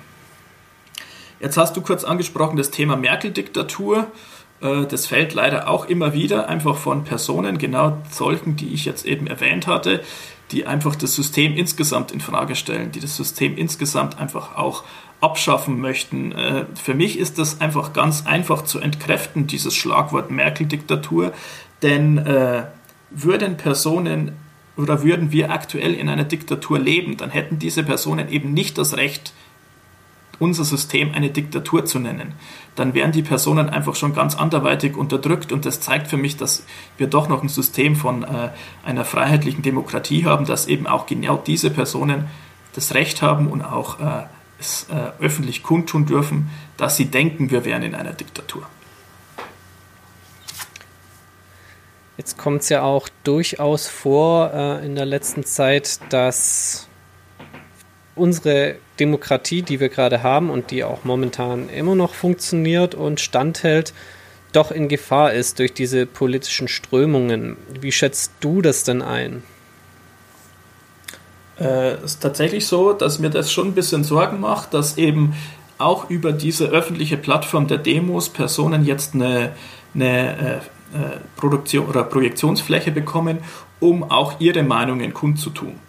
Jetzt 1.40 1.56
hast 1.56 1.74
du 1.74 1.80
kurz 1.80 2.04
angesprochen 2.04 2.56
das 2.56 2.70
Thema 2.70 2.96
Merkel-Diktatur. 2.96 4.08
Äh, 4.60 4.86
das 4.86 5.06
fällt 5.06 5.34
leider 5.34 5.68
auch 5.68 5.86
immer 5.86 6.12
wieder 6.12 6.48
einfach 6.48 6.76
von 6.76 7.04
Personen, 7.04 7.58
genau 7.58 7.98
solchen, 8.10 8.56
die 8.56 8.72
ich 8.72 8.84
jetzt 8.84 9.06
eben 9.06 9.26
erwähnt 9.26 9.66
hatte, 9.66 10.02
die 10.52 10.66
einfach 10.66 10.94
das 10.94 11.14
System 11.14 11.56
insgesamt 11.56 12.12
in 12.12 12.20
Frage 12.20 12.54
stellen, 12.54 12.92
die 12.92 13.00
das 13.00 13.16
System 13.16 13.56
insgesamt 13.56 14.18
einfach 14.18 14.56
auch 14.56 14.84
abschaffen 15.20 15.80
möchten. 15.80 16.32
Äh, 16.32 16.66
für 16.74 16.94
mich 16.94 17.18
ist 17.18 17.38
das 17.38 17.60
einfach 17.60 17.92
ganz 17.92 18.26
einfach 18.26 18.62
zu 18.62 18.78
entkräften, 18.80 19.46
dieses 19.46 19.74
Schlagwort 19.74 20.30
Merkel-Diktatur, 20.30 21.32
denn 21.82 22.18
äh, 22.18 22.64
würden 23.10 23.56
Personen 23.56 24.32
oder 24.76 25.02
würden 25.02 25.32
wir 25.32 25.50
aktuell 25.50 25.94
in 25.94 26.08
einer 26.08 26.24
Diktatur 26.24 26.78
leben, 26.78 27.16
dann 27.16 27.30
hätten 27.30 27.58
diese 27.58 27.82
Personen 27.82 28.28
eben 28.28 28.52
nicht 28.52 28.76
das 28.76 28.96
Recht, 28.96 29.32
unser 30.38 30.64
System 30.64 31.12
eine 31.14 31.30
Diktatur 31.30 31.84
zu 31.84 31.98
nennen, 31.98 32.34
dann 32.74 32.94
wären 32.94 33.12
die 33.12 33.22
Personen 33.22 33.68
einfach 33.70 33.94
schon 33.94 34.14
ganz 34.14 34.34
anderweitig 34.34 34.96
unterdrückt 34.96 35.52
und 35.52 35.64
das 35.64 35.80
zeigt 35.80 36.08
für 36.08 36.16
mich, 36.16 36.36
dass 36.36 36.64
wir 36.98 37.06
doch 37.06 37.28
noch 37.28 37.42
ein 37.42 37.48
System 37.48 37.96
von 37.96 38.22
äh, 38.22 38.50
einer 38.84 39.04
freiheitlichen 39.04 39.62
Demokratie 39.62 40.24
haben, 40.24 40.44
dass 40.44 40.66
eben 40.66 40.86
auch 40.86 41.06
genau 41.06 41.42
diese 41.44 41.70
Personen 41.70 42.26
das 42.74 42.94
Recht 42.94 43.22
haben 43.22 43.48
und 43.48 43.62
auch 43.62 44.00
äh, 44.00 44.24
es 44.58 44.86
äh, 44.90 45.22
öffentlich 45.22 45.62
kundtun 45.62 46.06
dürfen, 46.06 46.50
dass 46.76 46.96
sie 46.96 47.06
denken, 47.06 47.50
wir 47.50 47.64
wären 47.64 47.82
in 47.82 47.94
einer 47.94 48.12
Diktatur. 48.12 48.66
Jetzt 52.16 52.38
kommt 52.38 52.62
es 52.62 52.70
ja 52.70 52.82
auch 52.82 53.08
durchaus 53.24 53.88
vor 53.88 54.50
äh, 54.54 54.86
in 54.86 54.94
der 54.94 55.04
letzten 55.04 55.44
Zeit, 55.44 56.00
dass 56.08 56.85
unsere 58.16 58.76
Demokratie, 58.98 59.62
die 59.62 59.78
wir 59.78 59.88
gerade 59.88 60.22
haben 60.22 60.50
und 60.50 60.70
die 60.70 60.82
auch 60.82 61.04
momentan 61.04 61.68
immer 61.68 61.94
noch 61.94 62.14
funktioniert 62.14 62.94
und 62.94 63.20
standhält, 63.20 63.92
doch 64.52 64.70
in 64.70 64.88
Gefahr 64.88 65.32
ist 65.32 65.58
durch 65.58 65.74
diese 65.74 66.06
politischen 66.06 66.66
Strömungen. 66.66 67.56
Wie 67.80 67.92
schätzt 67.92 68.32
du 68.40 68.62
das 68.62 68.84
denn 68.84 69.02
ein? 69.02 69.42
Äh, 71.58 71.92
es 71.96 72.14
ist 72.14 72.22
tatsächlich 72.22 72.66
so, 72.66 72.92
dass 72.92 73.18
mir 73.18 73.30
das 73.30 73.52
schon 73.52 73.68
ein 73.68 73.74
bisschen 73.74 74.02
Sorgen 74.02 74.40
macht, 74.40 74.74
dass 74.74 74.96
eben 74.96 75.34
auch 75.78 76.08
über 76.08 76.32
diese 76.32 76.66
öffentliche 76.68 77.18
Plattform 77.18 77.66
der 77.68 77.78
Demos 77.78 78.30
Personen 78.30 78.84
jetzt 78.86 79.14
eine, 79.14 79.52
eine 79.94 80.38
äh, 80.38 80.96
äh 80.96 81.18
Produktion 81.36 81.86
oder 81.86 82.04
Projektionsfläche 82.04 82.92
bekommen, 82.92 83.38
um 83.78 84.10
auch 84.10 84.40
ihre 84.40 84.62
Meinungen 84.62 85.12
kundzutun. 85.12 85.85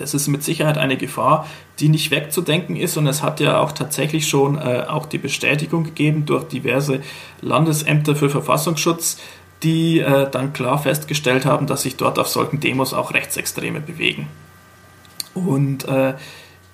Das 0.00 0.14
ist 0.14 0.28
mit 0.28 0.42
Sicherheit 0.42 0.78
eine 0.78 0.96
Gefahr, 0.96 1.46
die 1.78 1.88
nicht 1.88 2.10
wegzudenken 2.10 2.76
ist 2.76 2.96
und 2.96 3.06
es 3.06 3.22
hat 3.22 3.40
ja 3.40 3.60
auch 3.60 3.72
tatsächlich 3.72 4.28
schon 4.28 4.58
äh, 4.58 4.84
auch 4.88 5.06
die 5.06 5.18
Bestätigung 5.18 5.84
gegeben 5.84 6.26
durch 6.26 6.44
diverse 6.44 7.00
Landesämter 7.40 8.16
für 8.16 8.30
Verfassungsschutz, 8.30 9.18
die 9.62 10.00
äh, 10.00 10.30
dann 10.30 10.52
klar 10.52 10.78
festgestellt 10.78 11.44
haben, 11.44 11.66
dass 11.66 11.82
sich 11.82 11.96
dort 11.96 12.18
auf 12.18 12.28
solchen 12.28 12.60
Demos 12.60 12.94
auch 12.94 13.12
Rechtsextreme 13.12 13.80
bewegen. 13.80 14.28
Und 15.34 15.86
äh, 15.86 16.14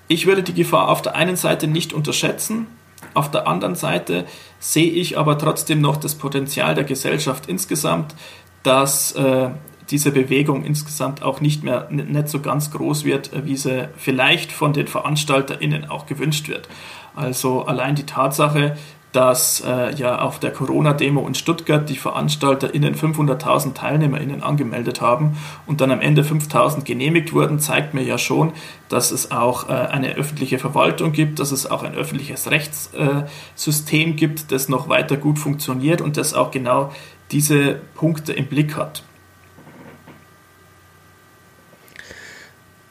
ich 0.08 0.26
würde 0.26 0.42
die 0.42 0.54
Gefahr 0.54 0.88
auf 0.88 1.02
der 1.02 1.16
einen 1.16 1.36
Seite 1.36 1.66
nicht 1.66 1.92
unterschätzen, 1.92 2.68
Auf 3.14 3.30
der 3.30 3.46
anderen 3.46 3.74
Seite 3.74 4.26
sehe 4.58 4.90
ich 4.90 5.18
aber 5.18 5.38
trotzdem 5.38 5.80
noch 5.80 5.96
das 5.96 6.14
Potenzial 6.14 6.74
der 6.74 6.84
Gesellschaft 6.84 7.46
insgesamt, 7.46 8.14
dass 8.62 9.12
äh, 9.12 9.50
diese 9.90 10.10
Bewegung 10.10 10.64
insgesamt 10.64 11.22
auch 11.22 11.40
nicht 11.40 11.62
mehr 11.62 11.88
nicht 11.90 12.28
so 12.28 12.40
ganz 12.40 12.70
groß 12.70 13.04
wird, 13.04 13.32
äh, 13.32 13.44
wie 13.44 13.56
sie 13.56 13.88
vielleicht 13.96 14.52
von 14.52 14.72
den 14.72 14.86
VeranstalterInnen 14.86 15.88
auch 15.90 16.06
gewünscht 16.06 16.48
wird. 16.48 16.68
Also 17.14 17.64
allein 17.64 17.94
die 17.94 18.04
Tatsache, 18.04 18.76
dass 19.12 19.62
äh, 19.66 19.94
ja 19.94 20.20
auf 20.20 20.38
der 20.40 20.50
Corona-Demo 20.50 21.26
in 21.26 21.34
Stuttgart 21.34 21.88
die 21.88 21.96
VeranstalterInnen 21.96 22.94
500.000 22.94 23.72
TeilnehmerInnen 23.72 24.42
angemeldet 24.42 25.00
haben 25.00 25.38
und 25.66 25.80
dann 25.80 25.90
am 25.90 26.02
Ende 26.02 26.22
5.000 26.22 26.84
genehmigt 26.84 27.32
wurden, 27.32 27.58
zeigt 27.58 27.94
mir 27.94 28.02
ja 28.02 28.18
schon, 28.18 28.52
dass 28.90 29.12
es 29.12 29.30
auch 29.30 29.70
äh, 29.70 29.72
eine 29.72 30.16
öffentliche 30.16 30.58
Verwaltung 30.58 31.12
gibt, 31.12 31.38
dass 31.38 31.50
es 31.50 31.70
auch 31.70 31.82
ein 31.82 31.94
öffentliches 31.94 32.50
Rechtssystem 32.50 34.10
äh, 34.10 34.12
gibt, 34.12 34.52
das 34.52 34.68
noch 34.68 34.90
weiter 34.90 35.16
gut 35.16 35.38
funktioniert 35.38 36.02
und 36.02 36.18
das 36.18 36.34
auch 36.34 36.50
genau 36.50 36.92
diese 37.30 37.80
Punkte 37.94 38.34
im 38.34 38.46
Blick 38.46 38.76
hat. 38.76 39.02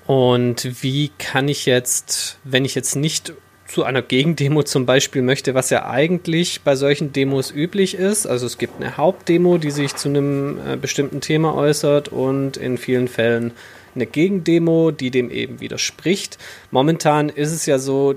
Und 0.08 0.84
wie 0.84 1.12
kann 1.18 1.48
ich 1.48 1.66
jetzt, 1.66 2.38
wenn 2.44 2.66
ich 2.66 2.76
jetzt 2.76 2.96
nicht 2.96 3.34
zu 3.68 3.84
einer 3.84 4.02
Gegendemo 4.02 4.64
zum 4.64 4.86
Beispiel 4.86 5.22
möchte, 5.22 5.56
was 5.56 5.70
ja 5.70 5.88
eigentlich 5.90 6.62
bei 6.62 6.76
solchen 6.76 7.12
Demos 7.12 7.52
üblich 7.52 7.96
ist. 7.96 8.28
Also 8.28 8.46
es 8.46 8.58
gibt 8.58 8.80
eine 8.80 8.98
Hauptdemo, 8.98 9.58
die 9.58 9.72
sich 9.72 9.96
zu 9.96 10.10
einem 10.10 10.60
äh, 10.60 10.78
bestimmten 10.78 11.20
Thema 11.20 11.56
äußert 11.56 12.10
und 12.10 12.58
in 12.58 12.78
vielen 12.78 13.08
Fällen 13.08 13.52
eine 13.96 14.06
Gegendemo, 14.06 14.92
die 14.92 15.10
dem 15.10 15.32
eben 15.32 15.62
widerspricht. 15.62 16.38
Momentan 16.70 17.30
ist 17.30 17.52
es 17.52 17.66
ja 17.66 17.80
so, 17.80 18.16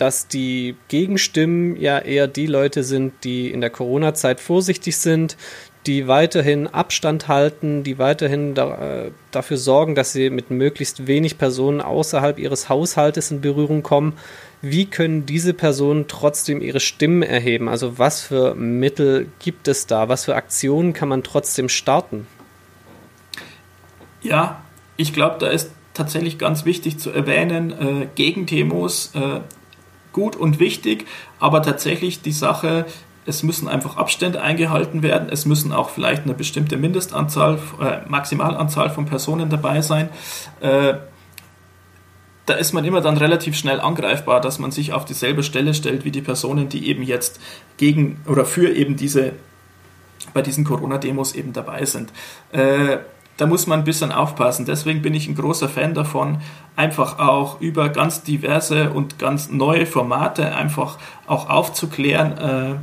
dass 0.00 0.28
die 0.28 0.76
Gegenstimmen 0.88 1.76
ja 1.76 1.98
eher 1.98 2.26
die 2.26 2.46
Leute 2.46 2.84
sind, 2.84 3.12
die 3.24 3.50
in 3.50 3.60
der 3.60 3.70
Corona-Zeit 3.70 4.40
vorsichtig 4.40 4.96
sind, 4.96 5.36
die 5.86 6.08
weiterhin 6.08 6.66
Abstand 6.66 7.28
halten, 7.28 7.84
die 7.84 7.98
weiterhin 7.98 8.54
da, 8.54 9.06
äh, 9.06 9.10
dafür 9.30 9.56
sorgen, 9.56 9.94
dass 9.94 10.12
sie 10.12 10.30
mit 10.30 10.50
möglichst 10.50 11.06
wenig 11.06 11.38
Personen 11.38 11.80
außerhalb 11.80 12.38
ihres 12.38 12.68
Haushaltes 12.68 13.30
in 13.30 13.40
Berührung 13.40 13.82
kommen 13.82 14.14
wie 14.62 14.86
können 14.86 15.24
diese 15.24 15.54
Personen 15.54 16.06
trotzdem 16.06 16.60
ihre 16.60 16.80
Stimmen 16.80 17.22
erheben? 17.22 17.68
Also 17.68 17.98
was 17.98 18.20
für 18.20 18.54
Mittel 18.54 19.28
gibt 19.38 19.68
es 19.68 19.86
da? 19.86 20.08
Was 20.08 20.26
für 20.26 20.36
Aktionen 20.36 20.92
kann 20.92 21.08
man 21.08 21.22
trotzdem 21.22 21.68
starten? 21.68 22.26
Ja, 24.22 24.62
ich 24.96 25.14
glaube, 25.14 25.36
da 25.38 25.48
ist 25.48 25.70
tatsächlich 25.94 26.38
ganz 26.38 26.66
wichtig 26.66 26.98
zu 26.98 27.10
erwähnen, 27.10 27.70
äh, 27.70 28.08
Gegendemos 28.14 29.12
äh, 29.14 29.40
gut 30.12 30.36
und 30.36 30.58
wichtig, 30.58 31.06
aber 31.38 31.62
tatsächlich 31.62 32.22
die 32.22 32.32
Sache, 32.32 32.86
es 33.26 33.42
müssen 33.42 33.68
einfach 33.68 33.96
Abstände 33.96 34.40
eingehalten 34.40 35.02
werden, 35.02 35.28
es 35.30 35.46
müssen 35.46 35.72
auch 35.72 35.90
vielleicht 35.90 36.24
eine 36.24 36.34
bestimmte 36.34 36.76
Mindestanzahl, 36.76 37.58
äh, 37.80 38.08
Maximalanzahl 38.08 38.90
von 38.90 39.06
Personen 39.06 39.50
dabei 39.50 39.82
sein. 39.82 40.08
Äh, 40.60 40.94
da 42.46 42.54
ist 42.54 42.72
man 42.72 42.84
immer 42.84 43.00
dann 43.00 43.16
relativ 43.16 43.56
schnell 43.56 43.80
angreifbar, 43.80 44.40
dass 44.40 44.58
man 44.58 44.72
sich 44.72 44.92
auf 44.92 45.04
dieselbe 45.04 45.44
Stelle 45.44 45.74
stellt 45.74 46.04
wie 46.04 46.10
die 46.10 46.22
Personen, 46.22 46.68
die 46.68 46.88
eben 46.88 47.02
jetzt 47.02 47.40
gegen 47.76 48.20
oder 48.26 48.44
für 48.44 48.74
eben 48.74 48.96
diese 48.96 49.34
bei 50.34 50.42
diesen 50.42 50.64
Corona-Demos 50.64 51.34
eben 51.34 51.52
dabei 51.52 51.84
sind. 51.84 52.12
Äh, 52.52 52.98
da 53.40 53.46
muss 53.46 53.66
man 53.66 53.80
ein 53.80 53.84
bisschen 53.84 54.12
aufpassen. 54.12 54.66
Deswegen 54.66 55.00
bin 55.00 55.14
ich 55.14 55.26
ein 55.26 55.34
großer 55.34 55.70
Fan 55.70 55.94
davon, 55.94 56.38
einfach 56.76 57.18
auch 57.18 57.58
über 57.60 57.88
ganz 57.88 58.22
diverse 58.22 58.90
und 58.90 59.18
ganz 59.18 59.50
neue 59.50 59.86
Formate 59.86 60.54
einfach 60.54 60.98
auch 61.26 61.48
aufzuklären. 61.48 62.36
Äh, 62.36 62.74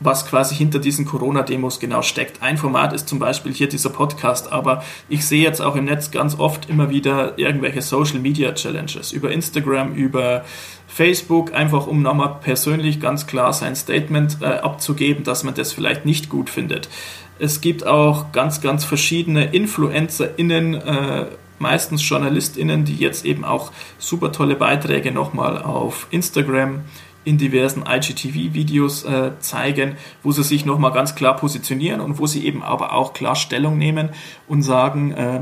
was 0.00 0.26
quasi 0.26 0.54
hinter 0.54 0.78
diesen 0.78 1.04
Corona-Demos 1.04 1.80
genau 1.80 2.02
steckt. 2.02 2.42
Ein 2.42 2.58
Format 2.58 2.92
ist 2.92 3.08
zum 3.08 3.18
Beispiel 3.18 3.52
hier 3.52 3.68
dieser 3.68 3.90
Podcast, 3.90 4.52
aber 4.52 4.82
ich 5.08 5.26
sehe 5.26 5.42
jetzt 5.42 5.60
auch 5.60 5.76
im 5.76 5.84
Netz 5.86 6.10
ganz 6.10 6.38
oft 6.38 6.68
immer 6.68 6.90
wieder 6.90 7.38
irgendwelche 7.38 7.82
Social-Media-Challenges 7.82 9.12
über 9.12 9.30
Instagram, 9.30 9.94
über 9.94 10.44
Facebook, 10.86 11.54
einfach 11.54 11.86
um 11.86 12.02
nochmal 12.02 12.36
persönlich 12.42 13.00
ganz 13.00 13.26
klar 13.26 13.52
sein 13.52 13.74
Statement 13.76 14.38
äh, 14.42 14.46
abzugeben, 14.46 15.24
dass 15.24 15.44
man 15.44 15.54
das 15.54 15.72
vielleicht 15.72 16.04
nicht 16.04 16.28
gut 16.28 16.50
findet. 16.50 16.88
Es 17.38 17.60
gibt 17.60 17.86
auch 17.86 18.32
ganz, 18.32 18.60
ganz 18.60 18.84
verschiedene 18.84 19.46
InfluencerInnen, 19.46 20.74
äh, 20.74 21.26
meistens 21.58 22.06
JournalistInnen, 22.08 22.84
die 22.84 22.96
jetzt 22.96 23.24
eben 23.24 23.44
auch 23.44 23.72
super 23.98 24.32
tolle 24.32 24.56
Beiträge 24.56 25.12
nochmal 25.12 25.60
auf 25.62 26.06
Instagram 26.10 26.84
in 27.26 27.38
diversen 27.38 27.84
IGTV-Videos 27.86 29.04
äh, 29.04 29.32
zeigen, 29.40 29.96
wo 30.22 30.30
sie 30.30 30.44
sich 30.44 30.64
nochmal 30.64 30.92
ganz 30.92 31.16
klar 31.16 31.36
positionieren 31.36 32.00
und 32.00 32.18
wo 32.18 32.26
sie 32.26 32.46
eben 32.46 32.62
aber 32.62 32.92
auch 32.92 33.12
klar 33.14 33.34
Stellung 33.34 33.76
nehmen 33.76 34.10
und 34.46 34.62
sagen, 34.62 35.10
äh, 35.10 35.40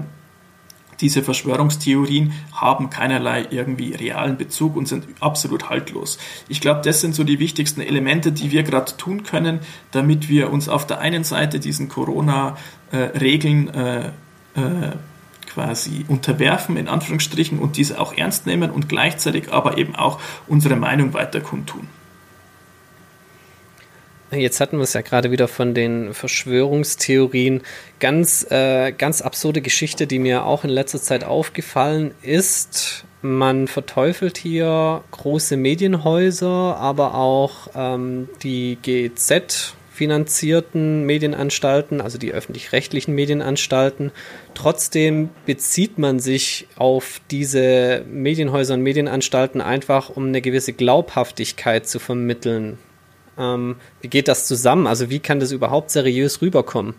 diese 1.00 1.22
Verschwörungstheorien 1.22 2.32
haben 2.52 2.88
keinerlei 2.88 3.46
irgendwie 3.50 3.92
realen 3.92 4.38
Bezug 4.38 4.76
und 4.76 4.88
sind 4.88 5.04
absolut 5.20 5.68
haltlos. 5.68 6.16
Ich 6.48 6.62
glaube, 6.62 6.80
das 6.82 7.02
sind 7.02 7.14
so 7.14 7.22
die 7.22 7.38
wichtigsten 7.38 7.82
Elemente, 7.82 8.32
die 8.32 8.50
wir 8.50 8.62
gerade 8.62 8.96
tun 8.96 9.22
können, 9.22 9.60
damit 9.90 10.30
wir 10.30 10.50
uns 10.50 10.70
auf 10.70 10.86
der 10.86 11.00
einen 11.00 11.24
Seite 11.24 11.60
diesen 11.60 11.90
Corona-Regeln 11.90 13.68
äh, 13.68 14.06
äh, 14.54 14.92
quasi 15.54 16.04
unterwerfen, 16.08 16.76
in 16.76 16.88
Anführungsstrichen, 16.88 17.58
und 17.58 17.76
diese 17.76 18.00
auch 18.00 18.12
ernst 18.12 18.46
nehmen 18.46 18.70
und 18.70 18.88
gleichzeitig 18.88 19.52
aber 19.52 19.78
eben 19.78 19.94
auch 19.94 20.20
unsere 20.46 20.76
Meinung 20.76 21.14
weiter 21.14 21.40
kundtun. 21.40 21.88
Jetzt 24.30 24.60
hatten 24.60 24.78
wir 24.78 24.82
es 24.82 24.94
ja 24.94 25.02
gerade 25.02 25.30
wieder 25.30 25.46
von 25.46 25.74
den 25.74 26.12
Verschwörungstheorien. 26.12 27.62
Ganz, 28.00 28.50
äh, 28.50 28.92
ganz 28.92 29.22
absurde 29.22 29.60
Geschichte, 29.60 30.06
die 30.08 30.18
mir 30.18 30.44
auch 30.44 30.64
in 30.64 30.70
letzter 30.70 31.00
Zeit 31.00 31.24
aufgefallen 31.24 32.12
ist. 32.22 33.04
Man 33.22 33.68
verteufelt 33.68 34.36
hier 34.36 35.02
große 35.12 35.56
Medienhäuser, 35.56 36.76
aber 36.76 37.14
auch 37.14 37.68
ähm, 37.74 38.28
die 38.42 38.76
GEZ, 38.82 39.74
finanzierten 39.94 41.06
Medienanstalten, 41.06 42.00
also 42.00 42.18
die 42.18 42.32
öffentlich-rechtlichen 42.32 43.14
Medienanstalten. 43.14 44.10
Trotzdem 44.54 45.30
bezieht 45.46 45.98
man 45.98 46.18
sich 46.18 46.66
auf 46.74 47.20
diese 47.30 48.04
Medienhäuser 48.10 48.74
und 48.74 48.82
Medienanstalten 48.82 49.60
einfach, 49.60 50.10
um 50.10 50.26
eine 50.26 50.42
gewisse 50.42 50.72
Glaubhaftigkeit 50.72 51.86
zu 51.86 52.00
vermitteln. 52.00 52.78
Ähm, 53.38 53.76
wie 54.00 54.08
geht 54.08 54.26
das 54.26 54.48
zusammen? 54.48 54.88
Also 54.88 55.10
wie 55.10 55.20
kann 55.20 55.38
das 55.38 55.52
überhaupt 55.52 55.90
seriös 55.90 56.42
rüberkommen? 56.42 56.94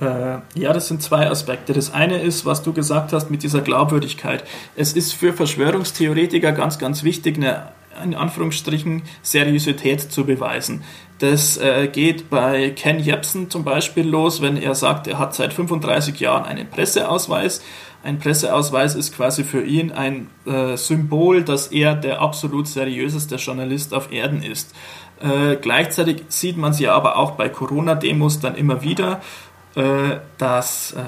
Äh, 0.00 0.38
ja, 0.54 0.72
das 0.72 0.86
sind 0.86 1.02
zwei 1.02 1.28
Aspekte. 1.28 1.72
Das 1.72 1.92
eine 1.92 2.22
ist, 2.22 2.46
was 2.46 2.62
du 2.62 2.72
gesagt 2.72 3.12
hast 3.12 3.28
mit 3.28 3.42
dieser 3.42 3.60
Glaubwürdigkeit. 3.60 4.44
Es 4.76 4.92
ist 4.92 5.14
für 5.14 5.32
Verschwörungstheoretiker 5.32 6.52
ganz, 6.52 6.78
ganz 6.78 7.02
wichtig, 7.02 7.38
eine 7.38 7.72
in 8.02 8.14
Anführungsstrichen 8.14 9.02
Seriosität 9.22 10.00
zu 10.00 10.24
beweisen. 10.24 10.84
Das 11.18 11.56
äh, 11.56 11.88
geht 11.88 12.30
bei 12.30 12.70
Ken 12.70 13.00
Jebsen 13.00 13.50
zum 13.50 13.64
Beispiel 13.64 14.08
los, 14.08 14.40
wenn 14.40 14.56
er 14.56 14.74
sagt, 14.74 15.08
er 15.08 15.18
hat 15.18 15.34
seit 15.34 15.52
35 15.52 16.20
Jahren 16.20 16.44
einen 16.44 16.68
Presseausweis. 16.70 17.62
Ein 18.04 18.20
Presseausweis 18.20 18.94
ist 18.94 19.16
quasi 19.16 19.42
für 19.42 19.64
ihn 19.64 19.90
ein 19.90 20.30
äh, 20.46 20.76
Symbol, 20.76 21.42
dass 21.42 21.68
er 21.68 21.96
der 21.96 22.20
absolut 22.20 22.68
seriöseste 22.68 23.34
Journalist 23.36 23.92
auf 23.92 24.12
Erden 24.12 24.42
ist. 24.42 24.72
Äh, 25.20 25.56
gleichzeitig 25.56 26.22
sieht 26.28 26.56
man 26.56 26.72
ja 26.74 26.94
aber 26.94 27.16
auch 27.16 27.32
bei 27.32 27.48
Corona-Demos 27.48 28.38
dann 28.38 28.54
immer 28.54 28.82
wieder, 28.82 29.20
äh, 29.74 30.18
dass 30.38 30.92
äh, 30.92 31.02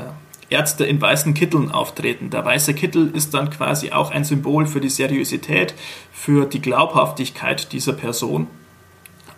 Ärzte 0.51 0.85
in 0.85 1.01
weißen 1.01 1.35
Kitteln 1.35 1.71
auftreten. 1.71 2.31
Der 2.31 2.45
weiße 2.45 2.75
Kittel 2.75 3.11
ist 3.15 3.35
dann 3.35 3.51
quasi 3.51 3.93
auch 3.93 4.11
ein 4.11 4.25
Symbol 4.25 4.67
für 4.67 4.81
die 4.81 4.91
Seriosität, 4.91 5.75
für 6.13 6.47
die 6.47 6.61
Glaubhaftigkeit 6.61 7.73
dieser 7.73 7.93
Person 7.93 8.49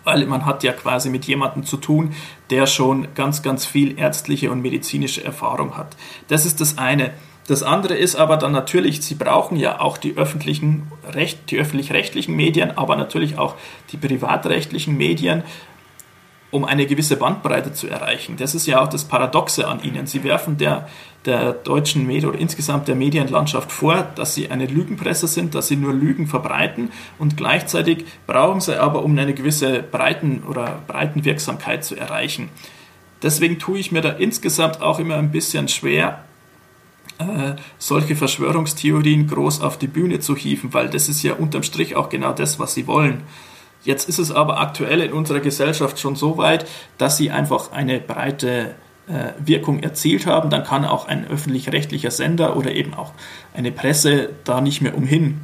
weil 0.03 0.25
man 0.25 0.45
hat 0.45 0.63
ja 0.63 0.73
quasi 0.73 1.09
mit 1.09 1.25
jemandem 1.25 1.65
zu 1.65 1.77
tun, 1.77 2.13
der 2.49 2.67
schon 2.67 3.07
ganz, 3.15 3.41
ganz 3.41 3.65
viel 3.65 3.97
ärztliche 3.97 4.51
und 4.51 4.61
medizinische 4.61 5.23
Erfahrung 5.23 5.77
hat. 5.77 5.95
Das 6.27 6.45
ist 6.45 6.61
das 6.61 6.77
eine. 6.77 7.11
Das 7.47 7.61
andere 7.61 7.95
ist 7.95 8.15
aber 8.15 8.37
dann 8.37 8.53
natürlich, 8.53 9.01
sie 9.01 9.15
brauchen 9.15 9.57
ja 9.57 9.81
auch 9.81 9.97
die 9.97 10.15
öffentlichen, 10.15 10.91
Recht, 11.11 11.51
die 11.51 11.57
öffentlich-rechtlichen 11.57 12.35
Medien, 12.35 12.77
aber 12.77 12.95
natürlich 12.95 13.37
auch 13.37 13.55
die 13.91 13.97
privatrechtlichen 13.97 14.95
Medien, 14.95 15.43
um 16.53 16.65
eine 16.65 16.85
gewisse 16.85 17.17
Bandbreite 17.17 17.73
zu 17.73 17.87
erreichen. 17.87 18.37
Das 18.37 18.53
ist 18.53 18.67
ja 18.67 18.81
auch 18.81 18.87
das 18.87 19.05
Paradoxe 19.05 19.67
an 19.67 19.83
ihnen. 19.83 20.05
Sie 20.05 20.23
werfen 20.23 20.57
der, 20.57 20.87
der 21.25 21.51
deutschen 21.51 22.05
Medien 22.05 22.29
oder 22.29 22.39
insgesamt 22.39 22.87
der 22.87 22.95
Medienlandschaft 22.95 23.71
vor, 23.71 24.07
dass 24.15 24.35
sie 24.35 24.51
eine 24.51 24.67
Lügenpresse 24.67 25.27
sind, 25.27 25.55
dass 25.55 25.67
sie 25.67 25.75
nur 25.75 25.93
Lügen 25.93 26.27
verbreiten 26.27 26.91
und 27.17 27.37
gleichzeitig 27.37 28.05
brauchen 28.27 28.61
sie 28.61 28.79
aber, 28.79 29.03
um 29.03 29.17
eine 29.17 29.33
gewisse 29.33 29.81
Breiten- 29.81 30.43
oder 30.43 30.79
Breitenwirksamkeit 30.87 31.83
zu 31.83 31.95
erreichen. 31.95 32.49
Deswegen 33.23 33.57
tue 33.57 33.79
ich 33.79 33.91
mir 33.91 34.01
da 34.01 34.09
insgesamt 34.09 34.81
auch 34.81 34.99
immer 34.99 35.15
ein 35.15 35.31
bisschen 35.31 35.67
schwer, 35.69 36.23
äh, 37.17 37.55
solche 37.79 38.15
Verschwörungstheorien 38.15 39.27
groß 39.27 39.61
auf 39.61 39.79
die 39.79 39.87
Bühne 39.87 40.19
zu 40.19 40.35
hieven, 40.35 40.71
weil 40.73 40.89
das 40.89 41.09
ist 41.09 41.23
ja 41.23 41.33
unterm 41.33 41.63
Strich 41.63 41.95
auch 41.95 42.09
genau 42.09 42.33
das, 42.33 42.59
was 42.59 42.75
sie 42.75 42.85
wollen. 42.85 43.23
Jetzt 43.83 44.07
ist 44.07 44.19
es 44.19 44.31
aber 44.31 44.59
aktuell 44.59 45.01
in 45.01 45.13
unserer 45.13 45.41
Gesellschaft 45.41 45.99
schon 45.99 46.15
so 46.15 46.37
weit, 46.37 46.65
dass 46.97 47.17
sie 47.17 47.31
einfach 47.31 47.71
eine 47.71 47.99
breite 47.99 48.75
äh, 49.07 49.33
Wirkung 49.45 49.83
erzielt 49.83 50.25
haben. 50.25 50.49
Dann 50.49 50.63
kann 50.63 50.85
auch 50.85 51.07
ein 51.07 51.27
öffentlich-rechtlicher 51.27 52.11
Sender 52.11 52.55
oder 52.55 52.71
eben 52.71 52.93
auch 52.93 53.11
eine 53.53 53.71
Presse 53.71 54.29
da 54.45 54.61
nicht 54.61 54.81
mehr 54.81 54.95
umhin. 54.95 55.41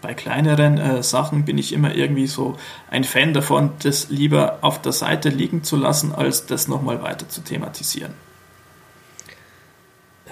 Bei 0.00 0.14
kleineren 0.14 0.78
äh, 0.78 1.02
Sachen 1.02 1.44
bin 1.44 1.58
ich 1.58 1.72
immer 1.72 1.94
irgendwie 1.94 2.28
so 2.28 2.56
ein 2.90 3.02
Fan 3.02 3.34
davon, 3.34 3.70
das 3.82 4.10
lieber 4.10 4.58
auf 4.60 4.80
der 4.80 4.92
Seite 4.92 5.30
liegen 5.30 5.64
zu 5.64 5.76
lassen, 5.76 6.14
als 6.14 6.46
das 6.46 6.68
nochmal 6.68 7.02
weiter 7.02 7.28
zu 7.28 7.40
thematisieren. 7.40 8.25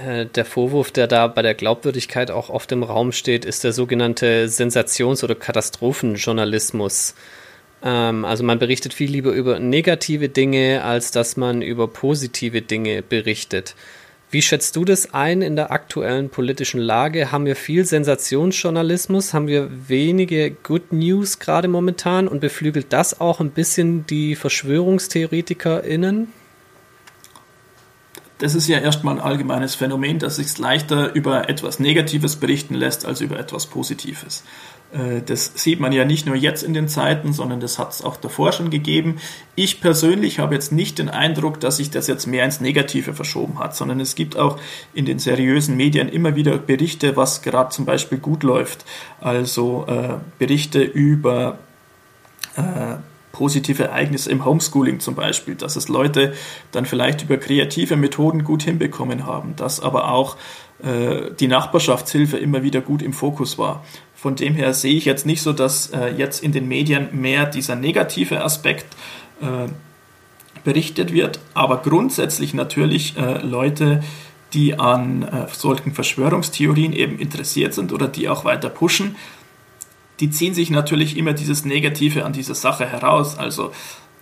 Äh, 0.03 0.27
der 0.27 0.45
Vorwurf, 0.45 0.91
der 0.91 1.07
da 1.07 1.27
bei 1.29 1.43
der 1.43 1.55
Glaubwürdigkeit 1.55 2.31
auch 2.31 2.51
oft 2.51 2.73
im 2.73 2.83
Raum 2.83 3.13
steht, 3.13 3.45
ist 3.45 3.65
der 3.65 3.73
sogenannte 3.73 4.49
Sensations- 4.49 5.23
oder 5.23 5.35
Katastrophenjournalismus. 5.35 7.15
Ähm, 7.83 8.25
also 8.25 8.43
man 8.43 8.59
berichtet 8.59 8.95
viel 8.95 9.11
lieber 9.11 9.33
über 9.33 9.61
negative 9.61 10.29
Dinge, 10.29 10.83
als 10.83 11.11
dass 11.13 11.37
man 11.37 11.63
über 11.63 11.87
positive 11.87 12.63
Dinge 12.63 13.03
berichtet. 13.03 13.77
Wie 14.31 14.43
schätzt 14.43 14.75
du 14.75 14.85
das 14.85 15.15
ein 15.15 15.43
in 15.43 15.55
der 15.55 15.71
aktuellen 15.71 16.29
politischen 16.29 16.81
Lage? 16.81 17.31
Haben 17.31 17.47
wir 17.47 17.55
viel 17.55 17.85
Sensationsjournalismus? 17.85 19.33
Haben 19.33 19.47
wir 19.47 19.71
wenige 19.87 20.51
Good 20.51 20.93
News 20.93 21.39
gerade 21.39 21.69
momentan? 21.69 22.27
Und 22.27 22.41
beflügelt 22.41 22.87
das 22.93 23.21
auch 23.21 23.39
ein 23.39 23.51
bisschen 23.51 24.07
die 24.09 24.35
VerschwörungstheoretikerInnen? 24.35 26.33
Das 28.39 28.55
ist 28.55 28.67
ja 28.69 28.79
erstmal 28.79 29.17
ein 29.17 29.21
allgemeines 29.21 29.75
Phänomen, 29.75 30.19
dass 30.19 30.37
sich 30.37 30.59
leichter 30.59 31.15
über 31.15 31.49
etwas 31.49 31.79
Negatives 31.79 32.37
berichten 32.37 32.75
lässt 32.75 33.07
als 33.07 33.21
über 33.21 33.39
etwas 33.39 33.67
Positives. 33.67 34.43
Äh, 34.93 35.23
das 35.25 35.53
sieht 35.55 35.81
man 35.81 35.93
ja 35.93 36.05
nicht 36.05 36.27
nur 36.27 36.37
jetzt 36.37 36.63
in 36.63 36.75
den 36.75 36.89
Zeiten, 36.89 37.33
sondern 37.33 37.61
das 37.61 37.79
hat 37.79 37.93
es 37.93 38.03
auch 38.03 38.17
davor 38.17 38.53
schon 38.53 38.71
gegeben. 38.71 39.17
Ich 39.55 39.81
persönlich 39.81 40.39
habe 40.39 40.55
jetzt 40.55 40.73
nicht 40.73 40.99
den 40.99 41.09
Eindruck, 41.09 41.61
dass 41.61 41.77
sich 41.77 41.91
das 41.91 42.07
jetzt 42.07 42.27
mehr 42.27 42.45
ins 42.45 42.61
Negative 42.61 43.15
verschoben 43.15 43.59
hat, 43.59 43.77
sondern 43.77 44.01
es 44.01 44.15
gibt 44.15 44.37
auch 44.37 44.59
in 44.95 45.05
den 45.05 45.19
seriösen 45.19 45.77
Medien 45.77 46.09
immer 46.09 46.35
wieder 46.35 46.59
Berichte, 46.59 47.17
was 47.17 47.43
gerade 47.43 47.71
zum 47.71 47.85
Beispiel 47.85 48.19
gut 48.19 48.43
läuft. 48.43 48.85
Also 49.21 49.87
äh, 49.87 50.15
Berichte 50.39 50.83
über 50.83 51.59
äh, 52.57 52.97
positive 53.35 53.83
Ereignisse 53.85 54.31
im 54.31 54.45
Homeschooling 54.45 55.01
zum 55.01 55.17
Beispiel, 55.17 55.57
dass 55.57 55.77
es 55.77 55.89
Leute 55.89 56.33
dann 56.73 56.87
vielleicht 56.87 57.25
über 57.25 57.37
kreative 57.37 57.97
Methoden 57.97 58.45
gut 58.45 58.63
hinbekommen 58.63 59.27
haben, 59.27 59.57
dass 59.57 59.81
aber 59.81 60.11
auch 60.11 60.37
äh, 60.83 61.33
die 61.39 61.49
Nachbarschaftshilfe 61.49 62.39
immer 62.39 62.63
wieder 62.63 62.81
gut 62.81 63.03
im 63.03 63.13
Fokus 63.13 63.59
war. 63.59 63.85
Von 64.15 64.37
dem 64.37 64.55
her 64.55 64.73
sehe 64.73 64.95
ich 64.95 65.05
jetzt 65.05 65.27
nicht 65.27 65.43
so, 65.43 65.53
dass 65.53 65.91
äh, 65.91 66.15
jetzt 66.17 66.43
in 66.43 66.53
den 66.53 66.69
Medien 66.69 67.09
mehr 67.13 67.45
dieser 67.45 67.75
negative 67.75 68.43
Aspekt 68.43 68.87
äh, 69.43 69.69
berichtet 70.63 71.13
wird, 71.13 71.41
aber 71.53 71.79
grundsätzlich 71.79 72.55
natürlich 72.55 73.17
äh, 73.19 73.45
Leute, 73.45 74.03
die 74.55 74.79
an 74.79 75.23
äh, 75.25 75.47
solchen 75.53 75.93
Verschwörungstheorien 75.93 76.93
eben 76.93 77.19
interessiert 77.19 77.75
sind 77.75 77.93
oder 77.93 78.07
die 78.07 78.29
auch 78.29 78.45
weiter 78.45 78.69
pushen, 78.69 79.17
die 80.21 80.31
ziehen 80.31 80.55
sich 80.55 80.71
natürlich 80.71 81.17
immer 81.17 81.33
dieses 81.33 81.65
Negative 81.65 82.25
an 82.25 82.33
dieser 82.33 82.55
Sache 82.55 82.87
heraus. 82.87 83.37
Also 83.39 83.73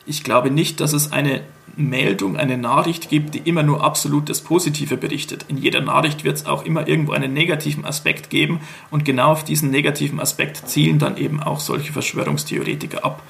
ich 0.07 0.24
glaube 0.24 0.50
nicht, 0.50 0.81
dass 0.81 0.92
es 0.92 1.12
eine 1.12 1.42
Meldung, 1.76 2.37
eine 2.37 2.59
Nachricht 2.59 3.09
gibt, 3.09 3.35
die 3.35 3.38
immer 3.38 3.62
nur 3.62 3.83
absolut 3.85 4.28
das 4.28 4.40
Positive 4.40 4.96
berichtet. 4.96 5.46
In 5.48 5.57
jeder 5.57 5.81
Nachricht 5.81 6.24
wird 6.24 6.37
es 6.37 6.46
auch 6.46 6.64
immer 6.64 6.88
irgendwo 6.88 7.12
einen 7.12 7.33
negativen 7.33 7.85
Aspekt 7.85 8.28
geben 8.28 8.61
und 8.90 9.05
genau 9.05 9.33
auf 9.33 9.44
diesen 9.44 9.70
negativen 9.70 10.20
Aspekt 10.20 10.68
zielen 10.68 10.98
dann 10.98 11.16
eben 11.16 11.42
auch 11.42 11.61
solche 11.61 11.92
Verschwörungstheoretiker 11.92 13.05
ab. 13.05 13.22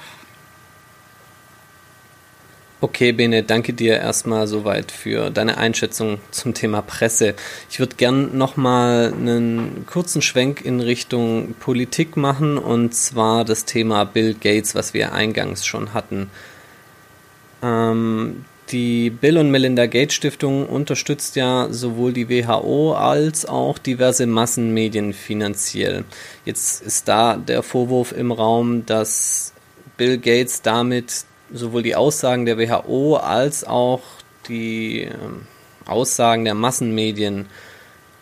Okay, 2.83 3.13
Bene, 3.13 3.43
danke 3.43 3.71
dir 3.71 3.95
erstmal 3.95 4.45
soweit 4.45 4.91
für 4.91 5.29
deine 5.29 5.57
Einschätzung 5.57 6.19
zum 6.31 6.53
Thema 6.53 6.81
Presse. 6.81 7.33
Ich 7.69 7.79
würde 7.79 7.95
gern 7.95 8.37
nochmal 8.37 9.13
einen 9.13 9.85
kurzen 9.85 10.21
Schwenk 10.21 10.65
in 10.65 10.81
Richtung 10.81 11.55
Politik 11.61 12.17
machen 12.17 12.57
und 12.57 12.93
zwar 12.93 13.45
das 13.45 13.63
Thema 13.63 14.03
Bill 14.03 14.33
Gates, 14.33 14.75
was 14.75 14.93
wir 14.93 15.13
eingangs 15.13 15.65
schon 15.65 15.93
hatten. 15.93 16.29
Ähm, 17.61 18.43
die 18.69 19.09
Bill 19.11 19.37
und 19.37 19.49
Melinda 19.49 19.85
Gates 19.85 20.15
Stiftung 20.15 20.67
unterstützt 20.67 21.37
ja 21.37 21.69
sowohl 21.71 22.11
die 22.11 22.27
WHO 22.27 22.95
als 22.95 23.45
auch 23.45 23.77
diverse 23.77 24.27
Massenmedien 24.27 25.13
finanziell. 25.13 26.03
Jetzt 26.43 26.81
ist 26.81 27.07
da 27.07 27.37
der 27.37 27.63
Vorwurf 27.63 28.11
im 28.11 28.33
Raum, 28.33 28.85
dass 28.85 29.53
Bill 29.95 30.17
Gates 30.17 30.61
damit 30.61 31.23
sowohl 31.53 31.83
die 31.83 31.95
Aussagen 31.95 32.45
der 32.45 32.57
WHO 32.57 33.15
als 33.15 33.63
auch 33.63 34.01
die 34.47 35.01
ähm, 35.01 35.47
Aussagen 35.85 36.45
der 36.45 36.55
Massenmedien 36.55 37.47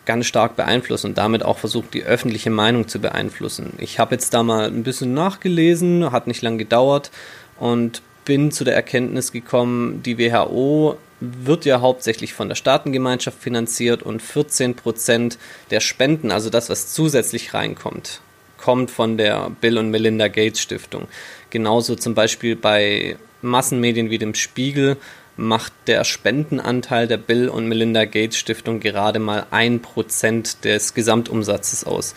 ganz 0.04 0.26
stark 0.26 0.56
beeinflussen 0.56 1.08
und 1.08 1.18
damit 1.18 1.44
auch 1.44 1.58
versucht, 1.58 1.94
die 1.94 2.02
öffentliche 2.02 2.50
Meinung 2.50 2.88
zu 2.88 2.98
beeinflussen. 2.98 3.74
Ich 3.78 3.98
habe 3.98 4.14
jetzt 4.14 4.34
da 4.34 4.42
mal 4.42 4.66
ein 4.66 4.82
bisschen 4.82 5.14
nachgelesen, 5.14 6.10
hat 6.10 6.26
nicht 6.26 6.42
lang 6.42 6.58
gedauert 6.58 7.10
und 7.58 8.02
bin 8.24 8.50
zu 8.50 8.64
der 8.64 8.74
Erkenntnis 8.74 9.32
gekommen, 9.32 10.02
die 10.02 10.18
WHO 10.18 10.96
wird 11.20 11.64
ja 11.64 11.80
hauptsächlich 11.80 12.34
von 12.34 12.48
der 12.48 12.56
Staatengemeinschaft 12.56 13.38
finanziert 13.38 14.02
und 14.02 14.20
14 14.20 14.74
Prozent 14.74 15.38
der 15.70 15.80
Spenden, 15.80 16.32
also 16.32 16.50
das, 16.50 16.68
was 16.68 16.92
zusätzlich 16.92 17.54
reinkommt, 17.54 18.20
kommt 18.62 18.90
von 18.90 19.18
der 19.18 19.50
Bill 19.60 19.76
und 19.76 19.90
Melinda 19.90 20.28
Gates 20.28 20.60
Stiftung. 20.60 21.08
Genauso 21.50 21.96
zum 21.96 22.14
Beispiel 22.14 22.56
bei 22.56 23.16
Massenmedien 23.42 24.08
wie 24.08 24.18
dem 24.18 24.34
Spiegel 24.34 24.96
macht 25.36 25.72
der 25.86 26.04
Spendenanteil 26.04 27.08
der 27.08 27.16
Bill 27.16 27.48
und 27.48 27.66
Melinda 27.66 28.04
Gates 28.04 28.36
Stiftung 28.36 28.80
gerade 28.80 29.18
mal 29.18 29.46
ein 29.50 29.80
Prozent 29.80 30.64
des 30.64 30.94
Gesamtumsatzes 30.94 31.84
aus. 31.84 32.14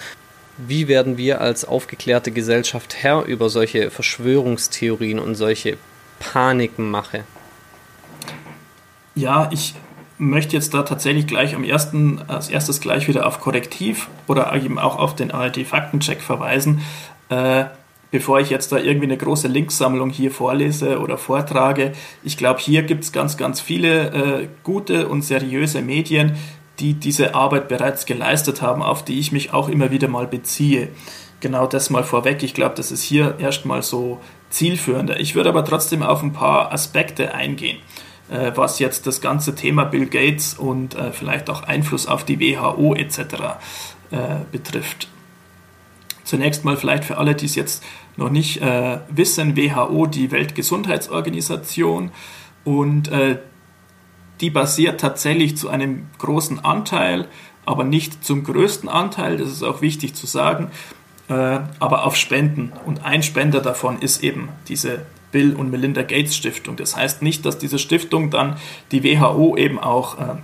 Wie 0.57 0.87
werden 0.87 1.17
wir 1.17 1.41
als 1.41 1.65
aufgeklärte 1.65 2.31
Gesellschaft 2.31 2.95
Herr 3.01 3.25
über 3.25 3.49
solche 3.49 3.89
Verschwörungstheorien 3.89 5.19
und 5.19 5.35
solche 5.35 5.77
Panikmache? 6.19 7.23
Ja, 9.15 9.49
ich 9.51 9.73
möchte 10.17 10.55
jetzt 10.55 10.73
da 10.73 10.83
tatsächlich 10.83 11.27
gleich 11.27 11.55
am 11.55 11.63
ersten, 11.63 12.21
als 12.27 12.49
erstes 12.49 12.79
gleich 12.79 13.07
wieder 13.07 13.27
auf 13.27 13.39
Korrektiv 13.39 14.07
oder 14.27 14.53
eben 14.55 14.79
auch 14.79 14.97
auf 14.97 15.15
den 15.15 15.31
ARD-Faktencheck 15.31 16.21
verweisen. 16.21 16.81
Äh, 17.29 17.65
bevor 18.11 18.39
ich 18.39 18.49
jetzt 18.49 18.71
da 18.71 18.77
irgendwie 18.77 19.07
eine 19.07 19.17
große 19.17 19.49
Linksammlung 19.49 20.09
hier 20.09 20.31
vorlese 20.31 20.99
oder 20.99 21.17
vortrage. 21.17 21.91
Ich 22.23 22.37
glaube, 22.37 22.61
hier 22.61 22.83
gibt 22.83 23.03
es 23.03 23.11
ganz, 23.11 23.35
ganz 23.35 23.59
viele 23.59 24.11
äh, 24.11 24.47
gute 24.63 25.09
und 25.09 25.21
seriöse 25.21 25.81
Medien, 25.81 26.37
die 26.79 26.93
diese 26.93 27.35
Arbeit 27.35 27.67
bereits 27.67 28.05
geleistet 28.05 28.61
haben, 28.61 28.81
auf 28.81 29.03
die 29.03 29.19
ich 29.19 29.33
mich 29.33 29.53
auch 29.53 29.67
immer 29.67 29.91
wieder 29.91 30.07
mal 30.07 30.27
beziehe. 30.27 30.89
Genau 31.41 31.67
das 31.67 31.89
mal 31.89 32.03
vorweg. 32.03 32.41
Ich 32.43 32.53
glaube, 32.53 32.75
das 32.75 32.91
ist 32.91 33.03
hier 33.03 33.35
erstmal 33.39 33.83
so 33.83 34.19
zielführender. 34.49 35.19
Ich 35.19 35.35
würde 35.35 35.49
aber 35.49 35.65
trotzdem 35.65 36.01
auf 36.01 36.23
ein 36.23 36.31
paar 36.31 36.71
Aspekte 36.71 37.33
eingehen, 37.33 37.77
was 38.27 38.79
jetzt 38.79 39.07
das 39.07 39.21
ganze 39.21 39.55
Thema 39.55 39.85
Bill 39.85 40.07
Gates 40.07 40.55
und 40.55 40.95
äh, 40.95 41.11
vielleicht 41.11 41.49
auch 41.49 41.63
Einfluss 41.63 42.07
auf 42.07 42.23
die 42.23 42.39
WHO 42.39 42.95
etc. 42.95 43.19
Äh, 44.11 44.17
betrifft. 44.51 45.07
Zunächst 46.23 46.65
mal 46.65 46.75
vielleicht 46.75 47.05
für 47.05 47.17
alle, 47.17 47.35
die 47.35 47.45
es 47.45 47.55
jetzt 47.55 47.83
noch 48.17 48.29
nicht 48.29 48.61
äh, 48.61 48.97
wissen, 49.09 49.55
WHO, 49.55 50.07
die 50.07 50.31
Weltgesundheitsorganisation, 50.31 52.11
und 52.65 53.07
äh, 53.09 53.37
die 54.41 54.49
basiert 54.49 54.99
tatsächlich 54.99 55.55
zu 55.55 55.69
einem 55.69 56.07
großen 56.17 56.65
Anteil, 56.65 57.27
aber 57.65 57.85
nicht 57.85 58.25
zum 58.25 58.43
größten 58.43 58.89
Anteil, 58.89 59.37
das 59.37 59.49
ist 59.49 59.63
auch 59.63 59.81
wichtig 59.81 60.15
zu 60.15 60.27
sagen, 60.27 60.71
äh, 61.29 61.59
aber 61.79 62.05
auf 62.05 62.17
Spenden. 62.17 62.73
Und 62.85 63.05
ein 63.05 63.23
Spender 63.23 63.61
davon 63.61 63.99
ist 63.99 64.23
eben 64.23 64.49
diese 64.67 65.05
Bill 65.35 65.53
und 65.53 65.69
Melinda 65.69 66.01
Gates 66.01 66.33
Stiftung. 66.33 66.77
Das 66.77 66.95
heißt 66.95 67.21
nicht, 67.21 67.45
dass 67.45 67.57
diese 67.57 67.77
Stiftung 67.77 68.29
dann 68.29 68.55
die 68.93 69.03
WHO 69.03 69.57
eben 69.57 69.77
auch 69.79 70.17
äh, 70.17 70.35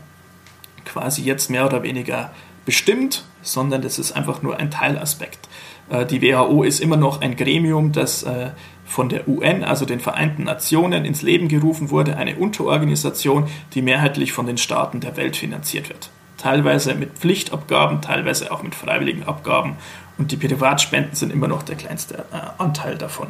quasi 0.84 1.22
jetzt 1.22 1.50
mehr 1.50 1.66
oder 1.66 1.82
weniger 1.82 2.34
bestimmt, 2.66 3.24
sondern 3.42 3.82
das 3.82 4.00
ist 4.00 4.12
einfach 4.12 4.42
nur 4.42 4.58
ein 4.58 4.70
Teilaspekt. 4.70 5.48
Äh, 5.90 6.06
die 6.06 6.22
WHO 6.22 6.64
ist 6.64 6.82
immer 6.82 6.98
noch 6.98 7.22
ein 7.22 7.38
Gremium, 7.38 7.94
das 7.94 8.24
äh, 8.24 8.50
von 8.86 9.08
der 9.08 9.30
UN, 9.30 9.64
also 9.64 9.86
den 9.86 10.02
Vereinten 10.02 10.44
Nationen, 10.44 11.06
ins 11.06 11.22
Leben 11.22 11.48
gerufen 11.48 11.90
wurde, 11.90 12.18
eine 12.18 12.36
Unterorganisation, 12.36 13.48
die 13.74 13.82
mehrheitlich 13.82 14.34
von 14.34 14.46
den 14.46 14.58
Staaten 14.58 15.00
der 15.00 15.16
Welt 15.16 15.38
finanziert 15.38 15.88
wird. 15.88 16.10
Teilweise 16.36 16.96
mit 16.96 17.14
Pflichtabgaben, 17.14 18.02
teilweise 18.02 18.52
auch 18.52 18.62
mit 18.62 18.76
freiwilligen 18.76 19.24
Abgaben 19.24 19.78
und 20.18 20.34
die 20.34 20.38
Privatspenden 20.38 21.16
sind 21.16 21.32
immer 21.32 21.48
noch 21.48 21.64
der 21.64 21.78
kleinste 21.78 22.26
äh, 22.34 22.62
Anteil 22.62 22.98
davon. 22.98 23.28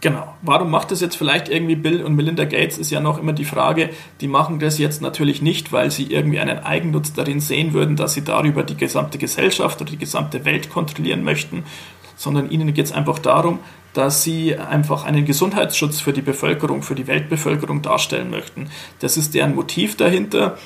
Genau. 0.00 0.34
Warum 0.40 0.70
macht 0.70 0.90
das 0.90 1.02
jetzt 1.02 1.16
vielleicht 1.16 1.48
irgendwie 1.48 1.76
Bill 1.76 2.02
und 2.02 2.14
Melinda 2.14 2.44
Gates, 2.44 2.78
ist 2.78 2.90
ja 2.90 3.00
noch 3.00 3.18
immer 3.18 3.34
die 3.34 3.44
Frage. 3.44 3.90
Die 4.22 4.28
machen 4.28 4.58
das 4.58 4.78
jetzt 4.78 5.02
natürlich 5.02 5.42
nicht, 5.42 5.72
weil 5.72 5.90
sie 5.90 6.04
irgendwie 6.04 6.40
einen 6.40 6.60
Eigennutz 6.60 7.12
darin 7.12 7.40
sehen 7.40 7.74
würden, 7.74 7.96
dass 7.96 8.14
sie 8.14 8.24
darüber 8.24 8.62
die 8.62 8.76
gesamte 8.76 9.18
Gesellschaft 9.18 9.80
oder 9.80 9.90
die 9.90 9.98
gesamte 9.98 10.46
Welt 10.46 10.70
kontrollieren 10.70 11.22
möchten, 11.22 11.64
sondern 12.16 12.50
ihnen 12.50 12.72
geht 12.72 12.86
es 12.86 12.92
einfach 12.92 13.18
darum, 13.18 13.58
dass 13.92 14.22
sie 14.22 14.56
einfach 14.56 15.04
einen 15.04 15.26
Gesundheitsschutz 15.26 16.00
für 16.00 16.12
die 16.12 16.22
Bevölkerung, 16.22 16.82
für 16.82 16.94
die 16.94 17.06
Weltbevölkerung 17.06 17.82
darstellen 17.82 18.30
möchten. 18.30 18.70
Das 19.00 19.16
ist 19.16 19.34
deren 19.34 19.54
Motiv 19.54 19.96
dahinter. 19.96 20.56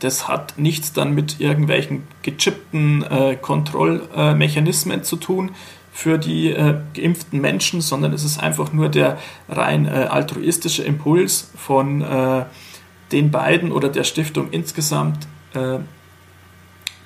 Das 0.00 0.28
hat 0.28 0.58
nichts 0.58 0.92
dann 0.92 1.14
mit 1.14 1.40
irgendwelchen 1.40 2.02
gechippten 2.22 3.02
äh, 3.04 3.36
Kontrollmechanismen 3.40 5.00
äh, 5.00 5.02
zu 5.02 5.16
tun, 5.16 5.52
für 5.96 6.18
die 6.18 6.50
äh, 6.50 6.74
geimpften 6.92 7.40
Menschen, 7.40 7.80
sondern 7.80 8.12
es 8.12 8.24
ist 8.24 8.42
einfach 8.42 8.72
nur 8.72 8.88
der 8.88 9.16
rein 9.48 9.86
äh, 9.86 10.08
altruistische 10.10 10.82
Impuls 10.82 11.52
von 11.56 12.02
äh, 12.02 12.44
den 13.12 13.30
beiden 13.30 13.70
oder 13.70 13.88
der 13.88 14.02
Stiftung 14.02 14.50
insgesamt, 14.50 15.28
äh, 15.54 15.78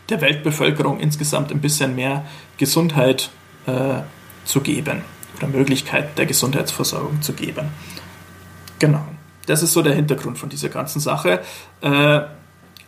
der 0.08 0.20
Weltbevölkerung 0.22 1.00
insgesamt 1.00 1.52
ein 1.52 1.60
bisschen 1.60 1.96
mehr 1.96 2.24
Gesundheit 2.56 3.28
äh, 3.66 4.00
zu 4.46 4.62
geben 4.62 5.02
oder 5.36 5.48
Möglichkeit 5.48 6.16
der 6.16 6.24
Gesundheitsversorgung 6.24 7.20
zu 7.20 7.34
geben. 7.34 7.68
Genau. 8.78 9.04
Das 9.44 9.62
ist 9.62 9.74
so 9.74 9.82
der 9.82 9.94
Hintergrund 9.94 10.38
von 10.38 10.48
dieser 10.48 10.70
ganzen 10.70 11.00
Sache. 11.00 11.40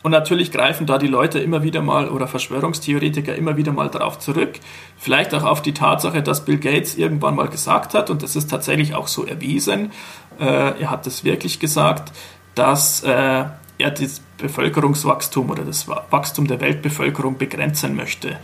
Und 0.02 0.12
natürlich 0.12 0.50
greifen 0.50 0.86
da 0.86 0.96
die 0.96 1.08
Leute 1.08 1.40
immer 1.40 1.62
wieder 1.62 1.82
mal 1.82 2.08
oder 2.08 2.26
Verschwörungstheoretiker 2.26 3.34
immer 3.34 3.58
wieder 3.58 3.72
mal 3.72 3.90
darauf 3.90 4.18
zurück. 4.18 4.58
Vielleicht 4.96 5.34
auch 5.34 5.44
auf 5.44 5.60
die 5.60 5.74
Tatsache, 5.74 6.22
dass 6.22 6.44
Bill 6.46 6.58
Gates 6.58 6.96
irgendwann 6.96 7.36
mal 7.36 7.48
gesagt 7.48 7.92
hat, 7.92 8.08
und 8.08 8.22
das 8.22 8.34
ist 8.34 8.48
tatsächlich 8.48 8.94
auch 8.94 9.08
so 9.08 9.26
erwiesen, 9.26 9.92
äh, 10.38 10.80
er 10.80 10.90
hat 10.90 11.06
es 11.06 11.22
wirklich 11.22 11.60
gesagt, 11.60 12.12
dass 12.54 13.02
äh, 13.02 13.44
er 13.78 13.90
das 13.90 14.22
Bevölkerungswachstum 14.38 15.50
oder 15.50 15.64
das 15.64 15.86
Wachstum 15.86 16.46
der 16.46 16.60
Weltbevölkerung 16.60 17.36
begrenzen 17.36 17.94
möchte. 17.94 18.38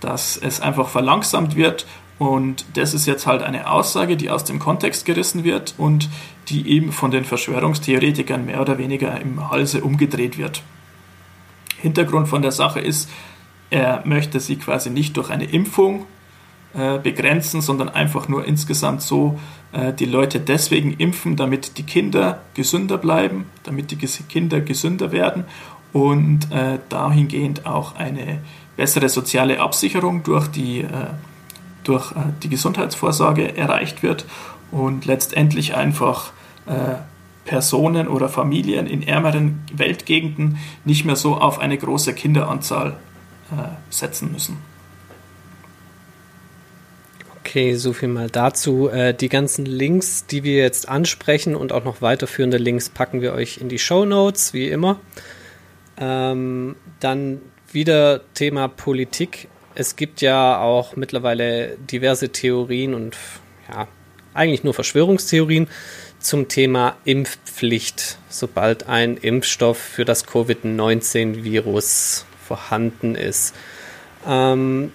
Dass 0.00 0.38
es 0.38 0.60
einfach 0.60 0.88
verlangsamt 0.88 1.56
wird 1.56 1.86
und 2.18 2.64
das 2.74 2.94
ist 2.94 3.06
jetzt 3.06 3.26
halt 3.26 3.42
eine 3.42 3.70
Aussage, 3.70 4.16
die 4.16 4.30
aus 4.30 4.44
dem 4.44 4.58
Kontext 4.58 5.04
gerissen 5.04 5.44
wird 5.44 5.74
und 5.76 6.08
die 6.48 6.68
eben 6.70 6.92
von 6.92 7.10
den 7.10 7.24
Verschwörungstheoretikern 7.24 8.44
mehr 8.44 8.60
oder 8.60 8.78
weniger 8.78 9.20
im 9.20 9.50
Halse 9.50 9.82
umgedreht 9.82 10.38
wird. 10.38 10.62
Hintergrund 11.82 12.28
von 12.28 12.42
der 12.42 12.52
Sache 12.52 12.80
ist, 12.80 13.10
er 13.70 14.02
möchte 14.04 14.38
sie 14.40 14.56
quasi 14.56 14.90
nicht 14.90 15.16
durch 15.16 15.30
eine 15.30 15.44
Impfung 15.44 16.06
äh, 16.74 16.98
begrenzen, 16.98 17.60
sondern 17.60 17.90
einfach 17.90 18.28
nur 18.28 18.46
insgesamt 18.46 19.02
so 19.02 19.38
äh, 19.72 19.92
die 19.92 20.06
Leute 20.06 20.40
deswegen 20.40 20.92
impfen, 20.94 21.36
damit 21.36 21.76
die 21.76 21.82
Kinder 21.82 22.40
gesünder 22.54 22.96
bleiben, 22.96 23.46
damit 23.64 23.90
die 23.90 23.96
Kinder 23.96 24.60
gesünder 24.60 25.12
werden 25.12 25.44
und 25.92 26.50
äh, 26.50 26.78
dahingehend 26.88 27.66
auch 27.66 27.96
eine 27.96 28.40
bessere 28.76 29.10
soziale 29.10 29.60
Absicherung 29.60 30.22
durch 30.22 30.48
die, 30.48 30.86
durch 31.84 32.14
die 32.42 32.48
Gesundheitsvorsorge 32.48 33.54
erreicht 33.54 34.02
wird 34.02 34.24
und 34.70 35.04
letztendlich 35.04 35.74
einfach 35.74 36.32
Personen 37.44 38.08
oder 38.08 38.28
Familien 38.28 38.86
in 38.86 39.02
ärmeren 39.02 39.62
Weltgegenden 39.72 40.58
nicht 40.84 41.04
mehr 41.04 41.16
so 41.16 41.36
auf 41.36 41.58
eine 41.58 41.76
große 41.76 42.14
Kinderanzahl 42.14 42.98
äh, 43.50 43.68
setzen 43.90 44.32
müssen. 44.32 44.58
Okay, 47.40 47.74
so 47.74 47.92
viel 47.92 48.08
mal 48.08 48.30
dazu. 48.30 48.88
Äh, 48.88 49.12
die 49.12 49.28
ganzen 49.28 49.66
Links, 49.66 50.26
die 50.26 50.42
wir 50.44 50.56
jetzt 50.56 50.88
ansprechen 50.88 51.54
und 51.54 51.72
auch 51.72 51.84
noch 51.84 52.00
weiterführende 52.00 52.56
Links 52.56 52.88
packen 52.88 53.20
wir 53.20 53.34
euch 53.34 53.58
in 53.58 53.68
die 53.68 53.78
Show 53.78 54.04
Notes, 54.04 54.54
wie 54.54 54.68
immer. 54.68 55.00
Ähm, 55.98 56.76
dann 57.00 57.40
wieder 57.72 58.22
Thema 58.34 58.68
Politik. 58.68 59.48
Es 59.74 59.96
gibt 59.96 60.20
ja 60.20 60.60
auch 60.60 60.96
mittlerweile 60.96 61.76
diverse 61.78 62.30
Theorien 62.30 62.94
und 62.94 63.16
ja, 63.68 63.88
eigentlich 64.34 64.64
nur 64.64 64.72
Verschwörungstheorien 64.72 65.68
zum 66.22 66.48
Thema 66.48 66.96
Impfpflicht, 67.04 68.18
sobald 68.28 68.88
ein 68.88 69.16
Impfstoff 69.16 69.78
für 69.78 70.04
das 70.04 70.26
Covid-19-Virus 70.26 72.24
vorhanden 72.46 73.14
ist. 73.14 73.54
Ähm, 74.26 74.92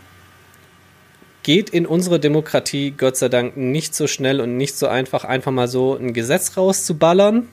geht 1.44 1.70
in 1.70 1.86
unserer 1.86 2.20
Demokratie 2.20 2.92
Gott 2.92 3.16
sei 3.18 3.30
Dank 3.30 3.56
nicht 3.56 3.96
so 3.96 4.08
schnell 4.08 4.42
und 4.42 4.58
nicht 4.58 4.78
so 4.78 4.88
einfach, 4.88 5.24
einfach 5.24 5.52
mal 5.52 5.68
so 5.68 5.96
ein 5.96 6.14
Gesetz 6.14 6.58
rauszuballern. 6.58 7.48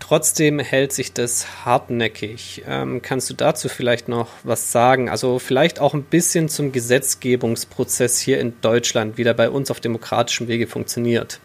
Trotzdem 0.00 0.58
hält 0.58 0.92
sich 0.92 1.12
das 1.12 1.64
hartnäckig. 1.64 2.62
Ähm, 2.66 3.02
kannst 3.02 3.28
du 3.30 3.34
dazu 3.34 3.68
vielleicht 3.68 4.08
noch 4.08 4.28
was 4.42 4.72
sagen? 4.72 5.08
Also 5.08 5.38
vielleicht 5.38 5.80
auch 5.80 5.94
ein 5.94 6.02
bisschen 6.02 6.48
zum 6.48 6.72
Gesetzgebungsprozess 6.72 8.18
hier 8.18 8.40
in 8.40 8.54
Deutschland, 8.62 9.18
wie 9.18 9.24
der 9.24 9.34
bei 9.34 9.50
uns 9.50 9.70
auf 9.70 9.80
demokratischem 9.80 10.48
Wege 10.48 10.66
funktioniert. 10.66 11.40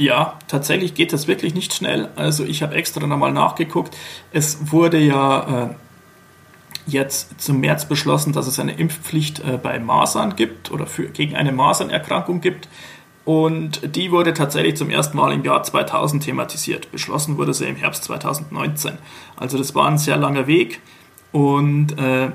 Ja, 0.00 0.38
tatsächlich 0.48 0.94
geht 0.94 1.12
das 1.12 1.28
wirklich 1.28 1.52
nicht 1.52 1.74
schnell. 1.74 2.08
Also 2.16 2.42
ich 2.42 2.62
habe 2.62 2.74
extra 2.74 3.06
nochmal 3.06 3.32
nachgeguckt. 3.32 3.94
Es 4.32 4.72
wurde 4.72 4.98
ja 4.98 5.64
äh, 5.64 5.74
jetzt 6.86 7.38
zum 7.38 7.60
März 7.60 7.84
beschlossen, 7.84 8.32
dass 8.32 8.46
es 8.46 8.58
eine 8.58 8.72
Impfpflicht 8.72 9.40
äh, 9.40 9.58
bei 9.62 9.78
Masern 9.78 10.36
gibt 10.36 10.70
oder 10.70 10.86
für, 10.86 11.10
gegen 11.10 11.36
eine 11.36 11.52
Masernerkrankung 11.52 12.40
gibt. 12.40 12.66
Und 13.26 13.94
die 13.94 14.10
wurde 14.10 14.32
tatsächlich 14.32 14.78
zum 14.78 14.88
ersten 14.88 15.18
Mal 15.18 15.34
im 15.34 15.44
Jahr 15.44 15.62
2000 15.62 16.22
thematisiert. 16.24 16.90
Beschlossen 16.90 17.36
wurde 17.36 17.52
sie 17.52 17.66
im 17.66 17.76
Herbst 17.76 18.04
2019. 18.04 18.96
Also 19.36 19.58
das 19.58 19.74
war 19.74 19.86
ein 19.86 19.98
sehr 19.98 20.16
langer 20.16 20.46
Weg. 20.46 20.80
Und 21.30 21.98
äh, 21.98 22.30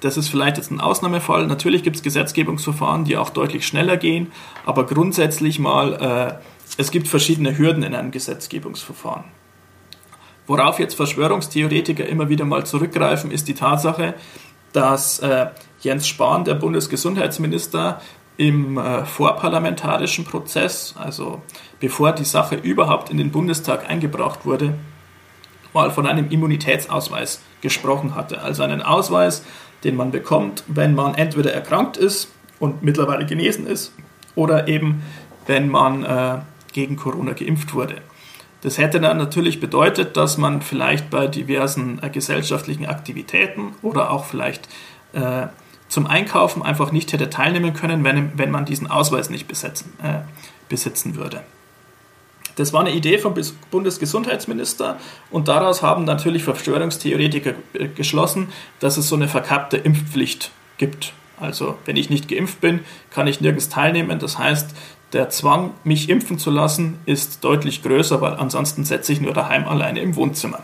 das 0.00 0.16
ist 0.16 0.28
vielleicht 0.28 0.56
jetzt 0.56 0.72
ein 0.72 0.80
Ausnahmefall. 0.80 1.46
Natürlich 1.46 1.84
gibt 1.84 1.94
es 1.94 2.02
Gesetzgebungsverfahren, 2.02 3.04
die 3.04 3.16
auch 3.16 3.30
deutlich 3.30 3.64
schneller 3.64 3.96
gehen. 3.96 4.32
Aber 4.64 4.86
grundsätzlich 4.86 5.60
mal 5.60 5.92
äh, 6.40 6.55
es 6.78 6.90
gibt 6.90 7.08
verschiedene 7.08 7.56
Hürden 7.56 7.82
in 7.82 7.94
einem 7.94 8.10
Gesetzgebungsverfahren. 8.10 9.24
Worauf 10.46 10.78
jetzt 10.78 10.94
Verschwörungstheoretiker 10.94 12.06
immer 12.06 12.28
wieder 12.28 12.44
mal 12.44 12.64
zurückgreifen, 12.64 13.30
ist 13.30 13.48
die 13.48 13.54
Tatsache, 13.54 14.14
dass 14.72 15.18
äh, 15.20 15.46
Jens 15.80 16.06
Spahn, 16.06 16.44
der 16.44 16.54
Bundesgesundheitsminister, 16.54 18.00
im 18.36 18.76
äh, 18.76 19.04
vorparlamentarischen 19.04 20.24
Prozess, 20.24 20.94
also 20.98 21.40
bevor 21.80 22.12
die 22.12 22.24
Sache 22.24 22.56
überhaupt 22.56 23.10
in 23.10 23.16
den 23.16 23.30
Bundestag 23.30 23.88
eingebracht 23.88 24.44
wurde, 24.44 24.74
mal 25.72 25.90
von 25.90 26.06
einem 26.06 26.30
Immunitätsausweis 26.30 27.40
gesprochen 27.60 28.14
hatte. 28.14 28.42
Also 28.42 28.62
einen 28.62 28.82
Ausweis, 28.82 29.42
den 29.84 29.96
man 29.96 30.10
bekommt, 30.10 30.64
wenn 30.68 30.94
man 30.94 31.14
entweder 31.14 31.52
erkrankt 31.52 31.96
ist 31.96 32.28
und 32.58 32.82
mittlerweile 32.82 33.26
genesen 33.26 33.66
ist 33.66 33.92
oder 34.34 34.68
eben 34.68 35.02
wenn 35.46 35.68
man 35.68 36.04
äh, 36.04 36.38
gegen 36.76 36.96
Corona 36.96 37.32
geimpft 37.32 37.72
wurde. 37.74 38.02
Das 38.60 38.76
hätte 38.78 39.00
dann 39.00 39.16
natürlich 39.16 39.60
bedeutet, 39.60 40.16
dass 40.16 40.36
man 40.36 40.60
vielleicht 40.60 41.10
bei 41.10 41.26
diversen 41.26 42.02
äh, 42.02 42.10
gesellschaftlichen 42.10 42.86
Aktivitäten 42.86 43.74
oder 43.82 44.10
auch 44.10 44.26
vielleicht 44.26 44.68
äh, 45.14 45.46
zum 45.88 46.06
Einkaufen 46.06 46.62
einfach 46.62 46.92
nicht 46.92 47.12
hätte 47.12 47.30
teilnehmen 47.30 47.72
können, 47.72 48.04
wenn, 48.04 48.38
wenn 48.38 48.50
man 48.50 48.66
diesen 48.66 48.90
Ausweis 48.90 49.30
nicht 49.30 49.48
besetzen, 49.48 49.92
äh, 50.02 50.20
besitzen 50.68 51.16
würde. 51.16 51.42
Das 52.56 52.72
war 52.72 52.80
eine 52.80 52.92
Idee 52.92 53.18
vom 53.18 53.34
Bundesgesundheitsminister 53.70 54.98
und 55.30 55.48
daraus 55.48 55.82
haben 55.82 56.04
natürlich 56.04 56.44
Verschwörungstheoretiker 56.44 57.54
äh, 57.72 57.88
geschlossen, 57.88 58.48
dass 58.80 58.98
es 58.98 59.08
so 59.08 59.16
eine 59.16 59.28
verkappte 59.28 59.78
Impfpflicht 59.78 60.50
gibt. 60.76 61.14
Also 61.38 61.76
wenn 61.84 61.96
ich 61.96 62.10
nicht 62.10 62.28
geimpft 62.28 62.60
bin, 62.60 62.80
kann 63.10 63.26
ich 63.26 63.40
nirgends 63.40 63.68
teilnehmen. 63.68 64.18
Das 64.18 64.38
heißt, 64.38 64.74
der 65.12 65.30
Zwang, 65.30 65.72
mich 65.84 66.08
impfen 66.08 66.38
zu 66.38 66.50
lassen, 66.50 66.98
ist 67.06 67.44
deutlich 67.44 67.82
größer, 67.82 68.20
weil 68.20 68.34
ansonsten 68.34 68.84
setze 68.84 69.12
ich 69.12 69.20
nur 69.20 69.32
daheim 69.32 69.66
alleine 69.66 70.00
im 70.00 70.16
Wohnzimmer. 70.16 70.60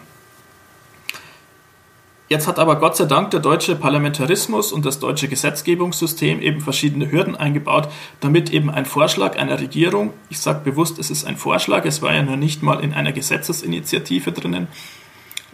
Jetzt 2.33 2.49
hat 2.49 2.59
aber 2.59 2.77
Gott 2.77 2.97
sei 2.97 3.05
Dank 3.05 3.31
der 3.31 3.41
deutsche 3.41 3.77
Parlamentarismus 3.77 4.73
und 4.73 4.87
das 4.87 4.99
deutsche 4.99 5.29
Gesetzgebungssystem 5.29 6.41
eben 6.41 6.63
verschiedene 6.63 7.13
Hürden 7.13 7.37
eingebaut, 7.37 7.91
damit 8.21 8.49
eben 8.49 8.71
ein 8.71 8.87
Vorschlag 8.87 9.39
einer 9.39 9.61
Regierung, 9.61 10.15
ich 10.31 10.41
sage 10.41 10.61
bewusst, 10.65 10.99
es 10.99 11.11
ist 11.11 11.27
ein 11.27 11.37
Vorschlag, 11.37 11.85
es 11.85 12.01
war 12.01 12.15
ja 12.15 12.23
noch 12.23 12.37
nicht 12.37 12.63
mal 12.63 12.81
in 12.81 12.95
einer 12.95 13.13
Gesetzesinitiative 13.13 14.33
drinnen, 14.33 14.69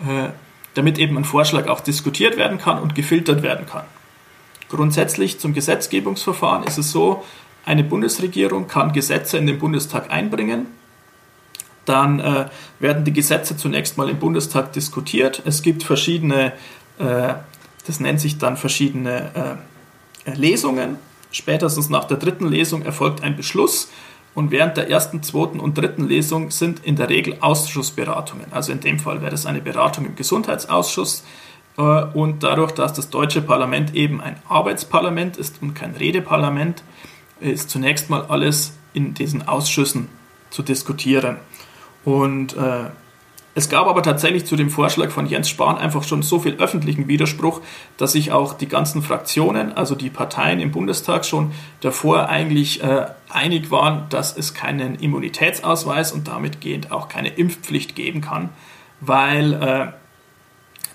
äh, 0.07 0.29
damit 0.74 0.98
eben 0.98 1.18
ein 1.18 1.24
Vorschlag 1.24 1.66
auch 1.66 1.81
diskutiert 1.81 2.37
werden 2.37 2.59
kann 2.59 2.79
und 2.79 2.94
gefiltert 2.94 3.42
werden 3.42 3.66
kann. 3.66 3.85
Grundsätzlich 4.68 5.40
zum 5.40 5.55
Gesetzgebungsverfahren 5.55 6.62
ist 6.62 6.79
es 6.79 6.92
so, 6.92 7.24
eine 7.69 7.85
Bundesregierung 7.85 8.67
kann 8.67 8.93
Gesetze 8.93 9.39
in 9.39 9.47
den 9.47 9.59
Bundestag 9.59 10.11
einbringen. 10.11 10.67
Dann 11.85 12.19
äh, 12.19 12.47
werden 12.81 13.05
die 13.05 13.13
Gesetze 13.13 13.57
zunächst 13.57 13.97
mal 13.99 14.09
im 14.09 14.19
Bundestag 14.19 14.73
diskutiert. 14.73 15.43
Es 15.45 15.63
gibt 15.63 15.83
verschiedene, 15.83 16.53
äh, 16.99 17.35
das 17.87 18.01
nennt 18.01 18.21
sich 18.21 18.39
dann 18.39 18.57
verschiedene 18.57 19.59
äh, 20.27 20.35
Lesungen. 20.35 20.97
Spätestens 21.31 21.91
nach 21.91 22.05
der 22.05 22.17
dritten 22.17 22.49
Lesung 22.49 22.83
erfolgt 22.83 23.23
ein 23.23 23.37
Beschluss 23.37 23.89
Und 24.35 24.53
während 24.53 24.77
der 24.77 24.89
ersten, 24.89 25.23
zweiten 25.23 25.59
und 25.59 25.77
dritten 25.77 26.07
Lesung 26.07 26.53
sind 26.53 26.85
in 26.85 26.95
der 26.95 27.09
Regel 27.09 27.39
Ausschussberatungen. 27.41 28.47
Also 28.53 28.71
in 28.71 28.81
dem 28.81 29.01
Fall 29.01 29.21
wäre 29.21 29.35
es 29.35 29.47
eine 29.47 29.61
Beratung 29.61 30.07
im 30.07 30.15
Gesundheitsausschuss. 30.15 31.25
Äh, 31.77 31.83
und 31.83 32.43
dadurch, 32.45 32.73
dass 32.73 32.93
das 32.93 33.11
deutsche 33.11 33.43
Parlament 33.43 33.95
eben 33.95 34.21
ein 34.21 34.37
Arbeitsparlament 34.49 35.37
ist 35.37 35.61
und 35.61 35.75
kein 35.75 35.97
Redeparlament, 35.97 36.85
ist 37.40 37.70
zunächst 37.70 38.11
mal 38.11 38.27
alles 38.27 38.72
in 38.92 39.14
diesen 39.14 39.46
Ausschüssen 39.46 40.09
zu 40.51 40.62
diskutieren. 40.62 41.37
Und 42.05 42.57
äh, 42.57 42.90
es 43.55 43.68
gab 43.68 43.88
aber 43.88 44.05
tatsächlich 44.05 44.46
zu 44.46 44.55
dem 44.55 44.70
Vorschlag 44.70 45.11
von 45.11 45.27
Jens 45.27 45.48
Spahn 45.48 45.79
einfach 45.79 46.05
schon 46.05 46.22
so 46.22 46.38
viel 46.38 46.55
öffentlichen 46.59 47.09
Widerspruch, 47.09 47.61
dass 47.96 48.12
sich 48.12 48.31
auch 48.31 48.55
die 48.55 48.68
ganzen 48.68 49.03
Fraktionen, 49.03 49.72
also 49.72 49.96
die 49.96 50.11
Parteien 50.11 50.61
im 50.61 50.70
Bundestag 50.70 51.24
schon 51.24 51.51
davor 51.81 52.29
eigentlich 52.29 52.85
äh, 52.85 53.07
einig 53.29 53.72
waren, 53.72 54.07
dass 54.11 54.37
es 54.37 54.55
keinen 54.55 54.94
Immunitätsausweis 54.94 56.12
und 56.12 56.29
damit 56.29 56.61
gehend 56.61 56.92
auch 56.92 57.09
keine 57.09 57.31
Impfpflicht 57.31 57.96
geben 57.96 58.20
kann, 58.20 58.51
weil 59.01 59.55
äh, 59.55 59.87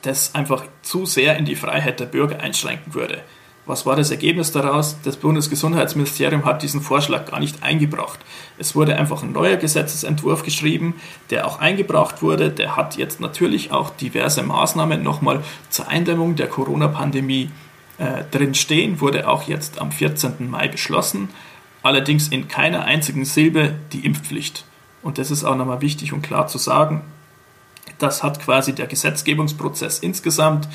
das 0.04 0.34
einfach 0.34 0.64
zu 0.84 1.06
sehr 1.06 1.36
in 1.36 1.44
die 1.44 1.58
Freiheit 1.58 2.00
der 2.00 2.06
Bürger 2.06 2.40
einschränken 2.40 2.94
würde. 2.94 3.22
Was 3.66 3.86
war 3.86 3.96
das 3.96 4.12
Ergebnis 4.12 4.52
daraus? 4.52 4.98
Das 5.04 5.16
Bundesgesundheitsministerium 5.16 6.44
hat 6.44 6.64
diesen 6.64 6.82
Vorschlag 6.82 7.26
gar 7.26 7.40
nicht 7.40 7.64
eingebracht. 7.64 8.20
Es 8.58 8.76
wurde 8.76 8.98
einfach 8.98 9.24
ein 9.24 9.32
neuer 9.32 9.56
Gesetzesentwurf 9.56 10.44
geschrieben, 10.44 10.96
der 11.30 11.48
auch 11.48 11.60
eingebracht 11.60 12.22
wurde. 12.22 12.52
Der 12.52 12.76
hat 12.76 12.98
jetzt 12.98 13.22
natürlich 13.22 13.72
auch 13.72 13.90
diverse 13.90 14.44
Maßnahmen 14.44 15.02
nochmal 15.02 15.44
zur 15.70 15.88
Eindämmung 15.88 16.36
der 16.36 16.48
Corona-Pandemie 16.48 17.52
äh, 18.00 18.24
drin 18.32 18.54
stehen, 18.54 19.00
wurde 19.00 19.30
auch 19.30 19.44
jetzt 19.44 19.80
am 19.80 19.94
14. 19.94 20.50
Mai 20.50 20.68
beschlossen. 20.68 21.30
Allerdings 21.84 22.28
in 22.28 22.50
keiner 22.50 22.84
einzigen 22.84 23.24
Silbe 23.24 23.76
die 23.94 24.06
Impfpflicht. 24.06 24.66
Und 25.02 25.18
das 25.18 25.32
ist 25.32 25.46
auch 25.46 25.56
nochmal 25.56 25.82
wichtig 25.82 26.12
und 26.12 26.22
klar 26.22 26.48
zu 26.48 26.58
sagen. 26.58 27.02
Das 28.00 28.24
hat 28.24 28.42
quasi 28.42 28.74
der 28.74 28.88
Gesetzgebungsprozess 28.88 30.00
insgesamt 30.00 30.68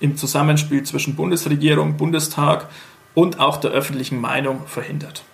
im 0.00 0.16
Zusammenspiel 0.16 0.82
zwischen 0.82 1.16
Bundesregierung, 1.16 1.96
Bundestag 1.96 2.68
und 3.14 3.40
auch 3.40 3.56
der 3.56 3.70
öffentlichen 3.70 4.20
Meinung 4.20 4.66
verhindert. 4.66 5.24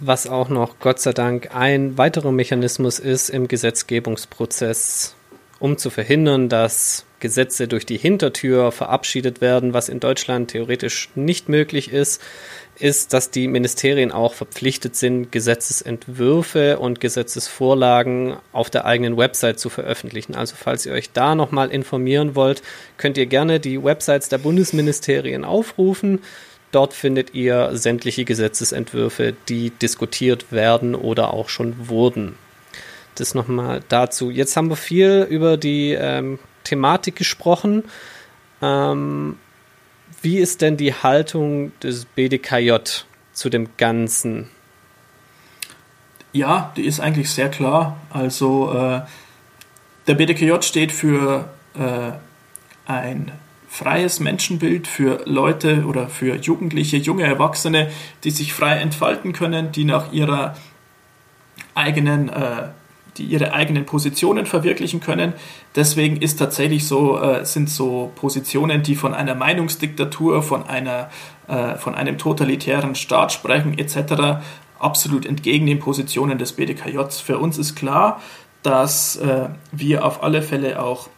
Was 0.00 0.26
auch 0.26 0.48
noch, 0.48 0.80
Gott 0.80 0.98
sei 0.98 1.12
Dank, 1.12 1.54
ein 1.54 1.96
weiterer 1.96 2.32
Mechanismus 2.32 2.98
ist 2.98 3.28
im 3.28 3.46
Gesetzgebungsprozess, 3.46 5.14
um 5.60 5.78
zu 5.78 5.90
verhindern, 5.90 6.48
dass 6.48 7.04
Gesetze 7.20 7.68
durch 7.68 7.86
die 7.86 7.98
Hintertür 7.98 8.72
verabschiedet 8.72 9.40
werden, 9.40 9.74
was 9.74 9.88
in 9.88 10.00
Deutschland 10.00 10.50
theoretisch 10.50 11.08
nicht 11.14 11.48
möglich 11.48 11.92
ist, 11.92 12.20
ist, 12.78 13.12
dass 13.12 13.30
die 13.30 13.48
Ministerien 13.48 14.12
auch 14.12 14.34
verpflichtet 14.34 14.96
sind, 14.96 15.30
Gesetzesentwürfe 15.30 16.78
und 16.78 17.00
Gesetzesvorlagen 17.00 18.36
auf 18.52 18.70
der 18.70 18.86
eigenen 18.86 19.16
Website 19.16 19.60
zu 19.60 19.68
veröffentlichen. 19.68 20.34
Also 20.34 20.56
falls 20.58 20.86
ihr 20.86 20.92
euch 20.92 21.12
da 21.12 21.34
nochmal 21.34 21.70
informieren 21.70 22.34
wollt, 22.34 22.62
könnt 22.96 23.18
ihr 23.18 23.26
gerne 23.26 23.60
die 23.60 23.82
Websites 23.82 24.28
der 24.28 24.38
Bundesministerien 24.38 25.44
aufrufen. 25.44 26.20
Dort 26.72 26.94
findet 26.94 27.34
ihr 27.34 27.76
sämtliche 27.76 28.24
Gesetzesentwürfe, 28.24 29.34
die 29.48 29.70
diskutiert 29.70 30.50
werden 30.50 30.94
oder 30.94 31.34
auch 31.34 31.50
schon 31.50 31.88
wurden. 31.88 32.36
Das 33.16 33.34
nochmal 33.34 33.82
dazu. 33.90 34.30
Jetzt 34.30 34.56
haben 34.56 34.70
wir 34.70 34.76
viel 34.76 35.26
über 35.28 35.58
die 35.58 35.92
ähm, 35.92 36.38
Thematik 36.64 37.16
gesprochen. 37.16 37.84
Ähm, 38.62 39.36
wie 40.20 40.38
ist 40.38 40.60
denn 40.62 40.76
die 40.76 40.94
Haltung 40.94 41.72
des 41.80 42.04
BDKJ 42.04 42.76
zu 43.32 43.48
dem 43.48 43.68
Ganzen? 43.76 44.48
Ja, 46.32 46.72
die 46.76 46.86
ist 46.86 47.00
eigentlich 47.00 47.30
sehr 47.30 47.50
klar. 47.50 47.96
Also 48.10 48.72
äh, 48.72 49.02
der 50.06 50.14
BDKJ 50.14 50.62
steht 50.62 50.92
für 50.92 51.48
äh, 51.74 52.12
ein 52.86 53.32
freies 53.68 54.20
Menschenbild 54.20 54.86
für 54.86 55.22
Leute 55.24 55.84
oder 55.86 56.08
für 56.08 56.36
Jugendliche, 56.36 56.98
junge 56.98 57.24
Erwachsene, 57.24 57.90
die 58.24 58.30
sich 58.30 58.52
frei 58.52 58.76
entfalten 58.76 59.32
können, 59.32 59.72
die 59.72 59.84
nach 59.84 60.12
ihrer 60.12 60.56
eigenen 61.74 62.28
äh, 62.28 62.68
die 63.18 63.24
ihre 63.24 63.52
eigenen 63.52 63.84
Positionen 63.84 64.46
verwirklichen 64.46 65.00
können. 65.00 65.34
Deswegen 65.74 66.16
ist 66.16 66.38
tatsächlich 66.38 66.86
so, 66.86 67.18
äh, 67.20 67.44
sind 67.44 67.68
so 67.68 68.10
Positionen, 68.16 68.82
die 68.82 68.94
von 68.94 69.14
einer 69.14 69.34
Meinungsdiktatur, 69.34 70.42
von, 70.42 70.66
einer, 70.66 71.10
äh, 71.48 71.76
von 71.76 71.94
einem 71.94 72.18
totalitären 72.18 72.94
Staat 72.94 73.32
sprechen 73.32 73.78
etc., 73.78 74.42
absolut 74.78 75.26
entgegen 75.26 75.66
den 75.66 75.78
Positionen 75.78 76.38
des 76.38 76.52
BDKJ. 76.54 76.98
Für 77.22 77.38
uns 77.38 77.56
ist 77.58 77.76
klar, 77.76 78.20
dass 78.62 79.16
äh, 79.16 79.48
wir 79.70 80.04
auf 80.04 80.22
alle 80.22 80.42
Fälle 80.42 80.82
auch 80.82 81.08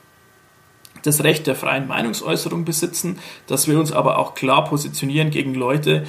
das 1.03 1.23
Recht 1.23 1.47
der 1.47 1.55
freien 1.55 1.87
Meinungsäußerung 1.87 2.65
besitzen, 2.65 3.19
dass 3.47 3.69
wir 3.69 3.79
uns 3.79 3.93
aber 3.93 4.19
auch 4.19 4.35
klar 4.35 4.65
positionieren 4.65 5.31
gegen 5.31 5.55
Leute, 5.55 6.05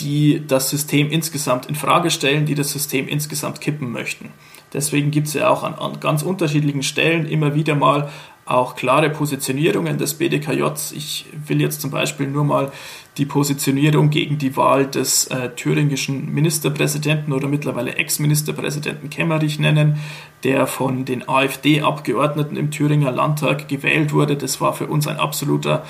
die 0.00 0.42
das 0.46 0.70
System 0.70 1.10
insgesamt 1.10 1.66
in 1.66 1.74
Frage 1.74 2.10
stellen, 2.10 2.46
die 2.46 2.54
das 2.54 2.70
System 2.70 3.06
insgesamt 3.06 3.60
kippen 3.60 3.92
möchten. 3.92 4.30
Deswegen 4.72 5.10
gibt 5.10 5.26
es 5.28 5.34
ja 5.34 5.48
auch 5.48 5.64
an, 5.64 5.74
an, 5.74 6.00
ganz 6.00 6.22
unterschiedlichen 6.22 6.82
Stellen 6.82 7.26
immer 7.26 7.54
wieder 7.54 7.74
mal 7.74 8.10
auch 8.46 8.74
klare 8.74 9.10
Positionierungen 9.10 9.96
des 9.98 10.14
BDKJs. 10.14 10.92
Ich 10.92 11.26
will 11.46 11.60
jetzt 11.60 11.80
zum 11.80 11.90
Beispiel 11.90 12.26
nur 12.26 12.44
mal 12.44 12.72
die 13.16 13.24
Positionierung 13.24 14.10
gegen 14.10 14.38
die 14.38 14.56
Wahl 14.56 14.86
des 14.86 15.28
äh, 15.28 15.50
thüringischen 15.50 16.32
Ministerpräsidenten 16.32 17.32
oder 17.32 17.46
mittlerweile 17.46 17.94
Ex-Ministerpräsidenten 17.94 19.08
Kemmerich 19.08 19.60
nennen, 19.60 20.00
der 20.42 20.66
von 20.66 21.04
den 21.04 21.28
AfD-Abgeordneten 21.28 22.56
im 22.56 22.70
Thüringer 22.70 23.12
Landtag 23.12 23.68
gewählt 23.68 24.12
wurde. 24.12 24.36
Das 24.36 24.60
war 24.60 24.72
für 24.72 24.86
uns 24.86 25.06
ein 25.06 25.18
absoluter 25.18 25.84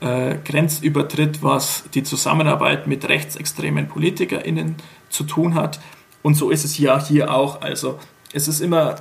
äh, 0.00 0.36
Grenzübertritt, 0.42 1.42
was 1.42 1.84
die 1.92 2.02
Zusammenarbeit 2.02 2.86
mit 2.86 3.08
rechtsextremen 3.08 3.88
PolitikerInnen 3.88 4.76
zu 5.10 5.24
tun 5.24 5.54
hat. 5.54 5.80
Und 6.22 6.34
so 6.34 6.50
ist 6.50 6.64
es 6.64 6.78
ja 6.78 7.02
hier 7.02 7.34
auch. 7.34 7.60
Also 7.60 7.98
es 8.32 8.48
ist 8.48 8.60
immer 8.60 8.96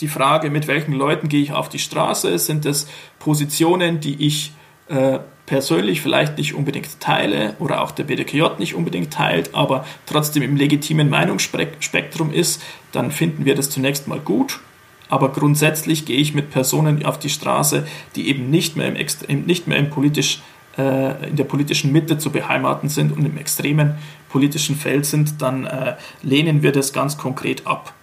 die 0.00 0.08
Frage, 0.08 0.50
mit 0.50 0.68
welchen 0.68 0.92
Leuten 0.92 1.28
gehe 1.28 1.42
ich 1.42 1.52
auf 1.52 1.68
die 1.68 1.78
Straße? 1.78 2.38
Sind 2.38 2.66
es 2.66 2.86
Positionen, 3.18 4.00
die 4.00 4.26
ich 4.26 4.52
äh, 4.88 5.18
persönlich 5.46 6.02
vielleicht 6.02 6.38
nicht 6.38 6.54
unbedingt 6.54 7.00
teile 7.00 7.54
oder 7.58 7.82
auch 7.82 7.92
der 7.92 8.04
BDKJ 8.04 8.58
nicht 8.58 8.74
unbedingt 8.74 9.12
teilt, 9.12 9.54
aber 9.54 9.86
trotzdem 10.04 10.42
im 10.42 10.56
legitimen 10.56 11.08
Meinungsspektrum 11.08 12.32
ist, 12.32 12.62
dann 12.92 13.10
finden 13.10 13.44
wir 13.44 13.54
das 13.54 13.70
zunächst 13.70 14.08
mal 14.08 14.18
gut. 14.18 14.60
Aber 15.08 15.30
grundsätzlich 15.30 16.04
gehe 16.04 16.18
ich 16.18 16.34
mit 16.34 16.50
Personen 16.50 17.06
auf 17.06 17.18
die 17.18 17.30
Straße, 17.30 17.86
die 18.16 18.28
eben 18.28 18.50
nicht 18.50 18.76
mehr 18.76 18.88
im, 18.88 18.96
Extrem, 18.96 19.44
nicht 19.44 19.68
mehr 19.68 19.78
im 19.78 19.88
politisch, 19.88 20.40
äh, 20.76 21.28
in 21.28 21.36
der 21.36 21.44
politischen 21.44 21.92
Mitte 21.92 22.18
zu 22.18 22.30
beheimaten 22.30 22.88
sind 22.88 23.16
und 23.16 23.24
im 23.24 23.38
extremen 23.38 23.94
politischen 24.28 24.74
Feld 24.74 25.06
sind, 25.06 25.40
dann 25.40 25.64
äh, 25.64 25.94
lehnen 26.22 26.64
wir 26.64 26.72
das 26.72 26.92
ganz 26.92 27.16
konkret 27.18 27.68
ab. 27.68 27.94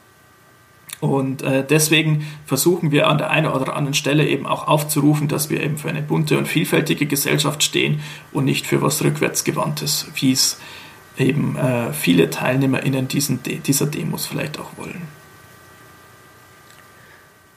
Und 1.04 1.42
äh, 1.42 1.66
deswegen 1.70 2.26
versuchen 2.46 2.92
wir 2.92 3.10
an 3.10 3.18
der 3.18 3.30
einen 3.30 3.48
oder 3.48 3.76
anderen 3.76 3.94
Stelle 3.94 4.26
eben 4.26 4.48
auch 4.48 4.70
aufzurufen, 4.70 5.28
dass 5.28 5.50
wir 5.50 5.62
eben 5.62 5.78
für 5.78 5.90
eine 5.90 6.02
bunte 6.02 6.38
und 6.38 6.48
vielfältige 6.48 7.08
Gesellschaft 7.08 7.62
stehen 7.62 8.00
und 8.32 8.46
nicht 8.46 8.66
für 8.66 8.82
was 8.82 9.04
rückwärtsgewandtes, 9.04 10.08
wie 10.16 10.32
es 10.32 10.62
eben 11.18 11.58
äh, 11.58 11.92
viele 11.92 12.30
TeilnehmerInnen 12.30 13.10
diesen 13.10 13.44
De 13.44 13.58
dieser 13.58 13.86
Demos 13.86 14.28
vielleicht 14.28 14.58
auch 14.62 14.78
wollen. 14.78 15.02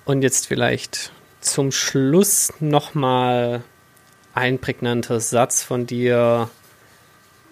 Und 0.07 0.23
jetzt 0.23 0.49
vielleicht 0.49 1.13
zum 1.41 1.71
Schluss 1.71 2.53
nochmal 2.59 3.63
ein 4.35 4.59
prägnanter 4.59 5.21
Satz 5.21 5.63
von 5.63 5.87
dir. 5.87 6.51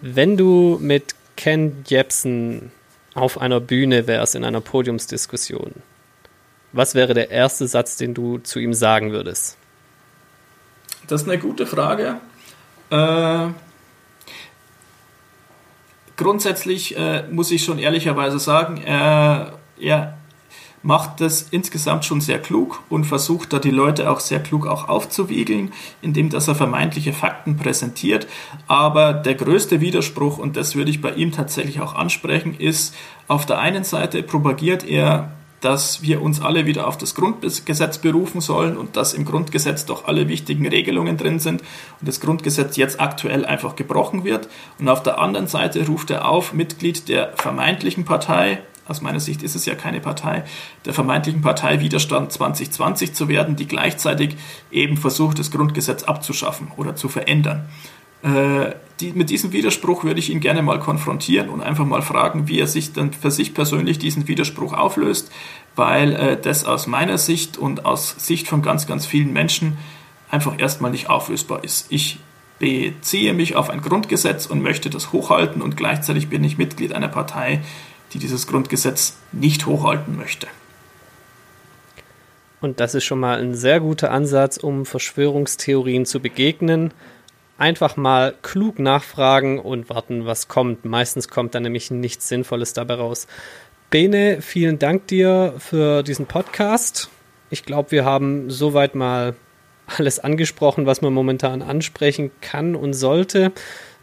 Wenn 0.01 0.37
du 0.37 0.77
mit 0.83 1.15
Ken 1.37 1.85
Jebsen 1.87 2.73
auf 3.15 3.41
einer 3.41 3.61
Bühne 3.61 4.07
wärst, 4.07 4.35
in 4.35 4.45
einer 4.45 4.61
Podiumsdiskussion, 4.61 5.75
was 6.73 6.95
wäre 6.95 7.15
der 7.15 7.31
erste 7.31 7.67
Satz, 7.69 7.97
den 7.97 8.15
du 8.15 8.39
zu 8.39 8.59
ihm 8.59 8.75
sagen 8.75 9.13
würdest? 9.13 9.57
Das 11.07 11.23
ist 11.23 11.29
eine 11.29 11.39
gute 11.39 11.67
Frage. 11.67 12.17
Äh, 12.91 13.49
grundsätzlich 16.17 16.97
äh, 16.97 17.25
muss 17.31 17.51
ich 17.51 17.65
schon 17.65 17.79
ehrlicherweise 17.79 18.39
sagen, 18.39 18.79
äh, 18.79 19.47
er 19.81 20.19
macht 20.85 21.23
das 21.23 21.49
insgesamt 21.51 22.05
schon 22.05 22.21
sehr 22.21 22.39
klug 22.39 22.83
und 22.91 23.05
versucht 23.05 23.53
da 23.53 23.59
die 23.59 23.71
Leute 23.71 24.11
auch 24.11 24.21
sehr 24.21 24.41
klug 24.41 24.67
auch 24.67 24.89
aufzuwiegeln, 24.89 25.73
indem 26.03 26.29
dass 26.29 26.47
er 26.47 26.55
vermeintliche 26.55 27.15
Fakten 27.15 27.57
präsentiert. 27.57 28.29
Aber 28.69 29.15
der 29.15 29.35
größte 29.35 29.81
Widerspruch, 29.81 30.37
und 30.37 30.57
das 30.57 30.77
würde 30.77 30.91
ich 30.91 31.01
bei 31.01 31.15
ihm 31.15 31.33
tatsächlich 31.33 31.81
auch 31.81 31.95
ansprechen, 31.95 32.55
ist, 32.55 32.95
auf 33.29 33.47
der 33.47 33.59
einen 33.59 33.85
Seite 33.85 34.23
propagiert 34.23 34.87
er 34.87 35.33
dass 35.61 36.03
wir 36.03 36.21
uns 36.21 36.43
alle 36.43 36.67
wieder 36.67 36.87
auf 36.87 36.99
das 36.99 37.15
Grundgesetz 37.15 37.97
berufen 37.97 38.43
sollen 38.43 38.77
und 38.77 38.99
dass 38.99 39.15
im 39.15 39.25
Grundgesetz 39.25 39.87
doch 39.87 40.07
alle 40.07 40.29
wichtigen 40.29 40.69
Regelungen 40.69 41.17
drin 41.17 41.39
sind 41.39 41.63
und 41.63 42.07
das 42.07 42.21
Grundgesetz 42.21 42.77
jetzt 42.77 43.01
aktuell 43.01 43.47
einfach 43.47 43.75
gebrochen 43.75 44.25
wird. 44.25 44.51
Und 44.79 44.91
auf 44.91 45.03
der 45.03 45.19
anderen 45.19 45.47
Seite 45.47 45.87
ruft 45.87 46.11
er 46.11 46.29
auf, 46.29 46.53
Mitglied 46.53 47.09
der 47.09 47.33
vermeintlichen 47.37 48.05
Partei, 48.05 48.61
aus 48.87 49.01
meiner 49.01 49.21
Sicht 49.21 49.43
ist 49.43 49.55
es 49.55 49.67
ja 49.67 49.75
keine 49.75 50.01
Partei, 50.01 50.45
der 50.85 50.93
vermeintlichen 50.93 51.41
Partei 51.41 51.81
Widerstand 51.81 52.33
2020 52.33 53.15
zu 53.15 53.29
werden, 53.29 53.57
die 53.57 53.67
gleichzeitig 53.67 54.37
eben 54.71 54.97
versucht, 54.97 55.39
das 55.39 55.51
Grundgesetz 55.51 56.03
abzuschaffen 56.03 56.71
oder 56.77 56.95
zu 56.95 57.09
verändern. 57.09 57.67
Äh, 58.23 58.75
die, 59.01 59.13
mit 59.13 59.29
diesem 59.29 59.53
Widerspruch 59.53 60.05
würde 60.05 60.21
ich 60.21 60.31
ihn 60.31 60.41
gerne 60.41 60.63
mal 60.63 60.79
konfrontieren 60.79 61.49
und 61.49 61.63
einfach 61.63 61.85
mal 61.85 62.03
fragen, 62.03 62.47
wie 62.49 62.61
er 62.61 62.67
sich 62.67 62.93
dann 62.93 63.13
für 63.13 63.31
sich 63.31 63.55
persönlich 63.55 63.99
diesen 63.99 64.29
Widerspruch 64.29 64.73
auflöst, 64.73 65.31
weil 65.77 66.13
äh, 66.15 66.41
das 66.41 66.65
aus 66.65 66.87
meiner 66.87 67.19
Sicht 67.19 67.59
und 67.59 67.85
aus 67.85 68.15
Sicht 68.19 68.49
von 68.49 68.63
ganz, 68.63 68.87
ganz 68.87 69.05
vielen 69.05 69.33
Menschen 69.33 69.77
einfach 70.31 70.59
erstmal 70.59 70.91
nicht 70.91 71.11
auflösbar 71.11 71.65
ist. 71.65 71.87
Ich 71.91 72.19
beziehe 72.59 73.35
mich 73.35 73.57
auf 73.57 73.69
ein 73.69 73.83
Grundgesetz 73.83 74.47
und 74.47 74.63
möchte 74.63 74.91
das 74.91 75.13
hochhalten 75.13 75.61
und 75.61 75.77
gleichzeitig 75.77 76.29
bin 76.29 76.45
ich 76.45 76.57
Mitglied 76.57 76.93
einer 76.93 77.09
Partei, 77.09 77.63
die 78.15 78.19
dieses 78.19 78.47
Grundgesetz 78.47 79.17
nicht 79.33 79.67
hochhalten 79.67 80.17
möchte. 80.17 80.47
Und 82.61 82.81
das 82.81 82.95
ist 82.95 83.05
schon 83.05 83.21
mal 83.21 83.39
ein 83.41 83.55
sehr 83.55 83.81
guter 83.81 84.11
Ansatz, 84.11 84.57
um 84.57 84.87
Verschwörungstheorien 84.87 86.07
zu 86.07 86.21
begegnen 86.21 86.93
einfach 87.59 87.97
mal 87.97 88.35
klug 88.43 88.79
nachfragen 88.79 89.59
und 89.59 89.89
warten, 89.89 90.27
was 90.27 90.49
kommt. 90.49 90.85
Meistens 90.85 91.29
kommt 91.29 91.55
da 91.55 91.61
nämlich 91.61 91.91
nichts 91.91 92.29
Sinnvolles 92.29 92.73
dabei 92.73 92.95
raus. 92.95 93.27
Bene, 93.91 94.43
vielen 94.43 94.79
Dank 94.79 95.07
dir 95.07 95.55
für 95.59 96.03
diesen 96.03 96.27
Podcast. 96.27 97.11
Ich 97.51 97.65
glaube, 97.65 97.93
wir 97.93 98.05
haben 98.05 98.51
soweit 98.51 98.95
mal 98.95 99.37
alles 99.87 100.19
angesprochen, 100.19 100.87
was 100.87 101.03
man 101.03 101.13
momentan 101.13 101.63
ansprechen 101.63 102.31
kann 102.41 102.75
und 102.75 102.95
sollte. 102.95 103.53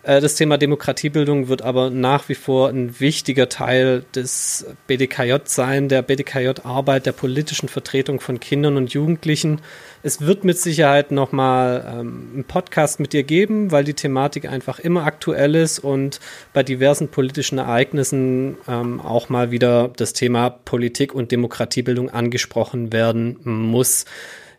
Äh, 0.03 0.21
das 0.21 0.35
Thema 0.35 0.57
Demokratiebildung 0.57 1.47
wird 1.47 1.61
aber 1.61 1.89
nach 1.89 2.29
wie 2.29 2.35
vor 2.35 2.69
ein 2.69 2.99
wichtiger 2.99 3.49
Teil 3.49 4.03
des 4.15 4.65
BDKJ 4.87 5.35
sein, 5.45 5.89
der 5.89 6.01
BDKJ-Arbeit, 6.01 7.05
der 7.05 7.11
politischen 7.11 7.69
Vertretung 7.69 8.19
von 8.19 8.39
Kindern 8.39 8.77
und 8.77 8.93
Jugendlichen. 8.93 9.61
Es 10.03 10.21
wird 10.21 10.43
mit 10.43 10.57
Sicherheit 10.57 11.11
nochmal 11.11 11.85
ähm, 11.87 12.29
einen 12.33 12.43
Podcast 12.45 12.99
mit 12.99 13.13
dir 13.13 13.23
geben, 13.23 13.71
weil 13.71 13.83
die 13.83 13.93
Thematik 13.93 14.49
einfach 14.49 14.79
immer 14.79 15.05
aktuell 15.05 15.55
ist 15.55 15.79
und 15.79 16.19
bei 16.53 16.63
diversen 16.63 17.09
politischen 17.09 17.59
Ereignissen 17.59 18.57
ähm, 18.67 18.99
auch 18.99 19.29
mal 19.29 19.51
wieder 19.51 19.91
das 19.95 20.13
Thema 20.13 20.49
Politik 20.49 21.13
und 21.13 21.31
Demokratiebildung 21.31 22.09
angesprochen 22.09 22.91
werden 22.91 23.37
muss. 23.43 24.05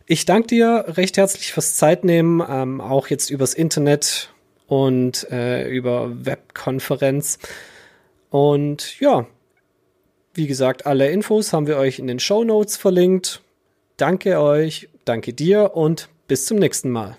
Ich 0.05 0.25
danke 0.25 0.47
dir 0.47 0.85
recht 0.89 1.17
herzlich 1.17 1.53
fürs 1.53 1.75
Zeitnehmen, 1.75 2.43
ähm, 2.47 2.81
auch 2.81 3.07
jetzt 3.07 3.29
übers 3.29 3.53
Internet 3.53 4.32
und 4.73 5.29
äh, 5.29 5.69
über 5.69 6.25
Webkonferenz. 6.25 7.37
Und 8.31 8.99
ja, 8.99 9.27
wie 10.33 10.47
gesagt, 10.47 10.87
alle 10.87 11.11
Infos 11.11 11.53
haben 11.53 11.67
wir 11.67 11.77
euch 11.77 11.99
in 11.99 12.07
den 12.07 12.19
Show 12.19 12.43
Notes 12.43 12.75
verlinkt. 12.75 13.43
Danke 13.97 14.39
euch, 14.41 14.89
danke 15.05 15.31
dir 15.31 15.75
und 15.75 16.09
bis 16.27 16.47
zum 16.47 16.57
nächsten 16.57 16.89
Mal. 16.89 17.17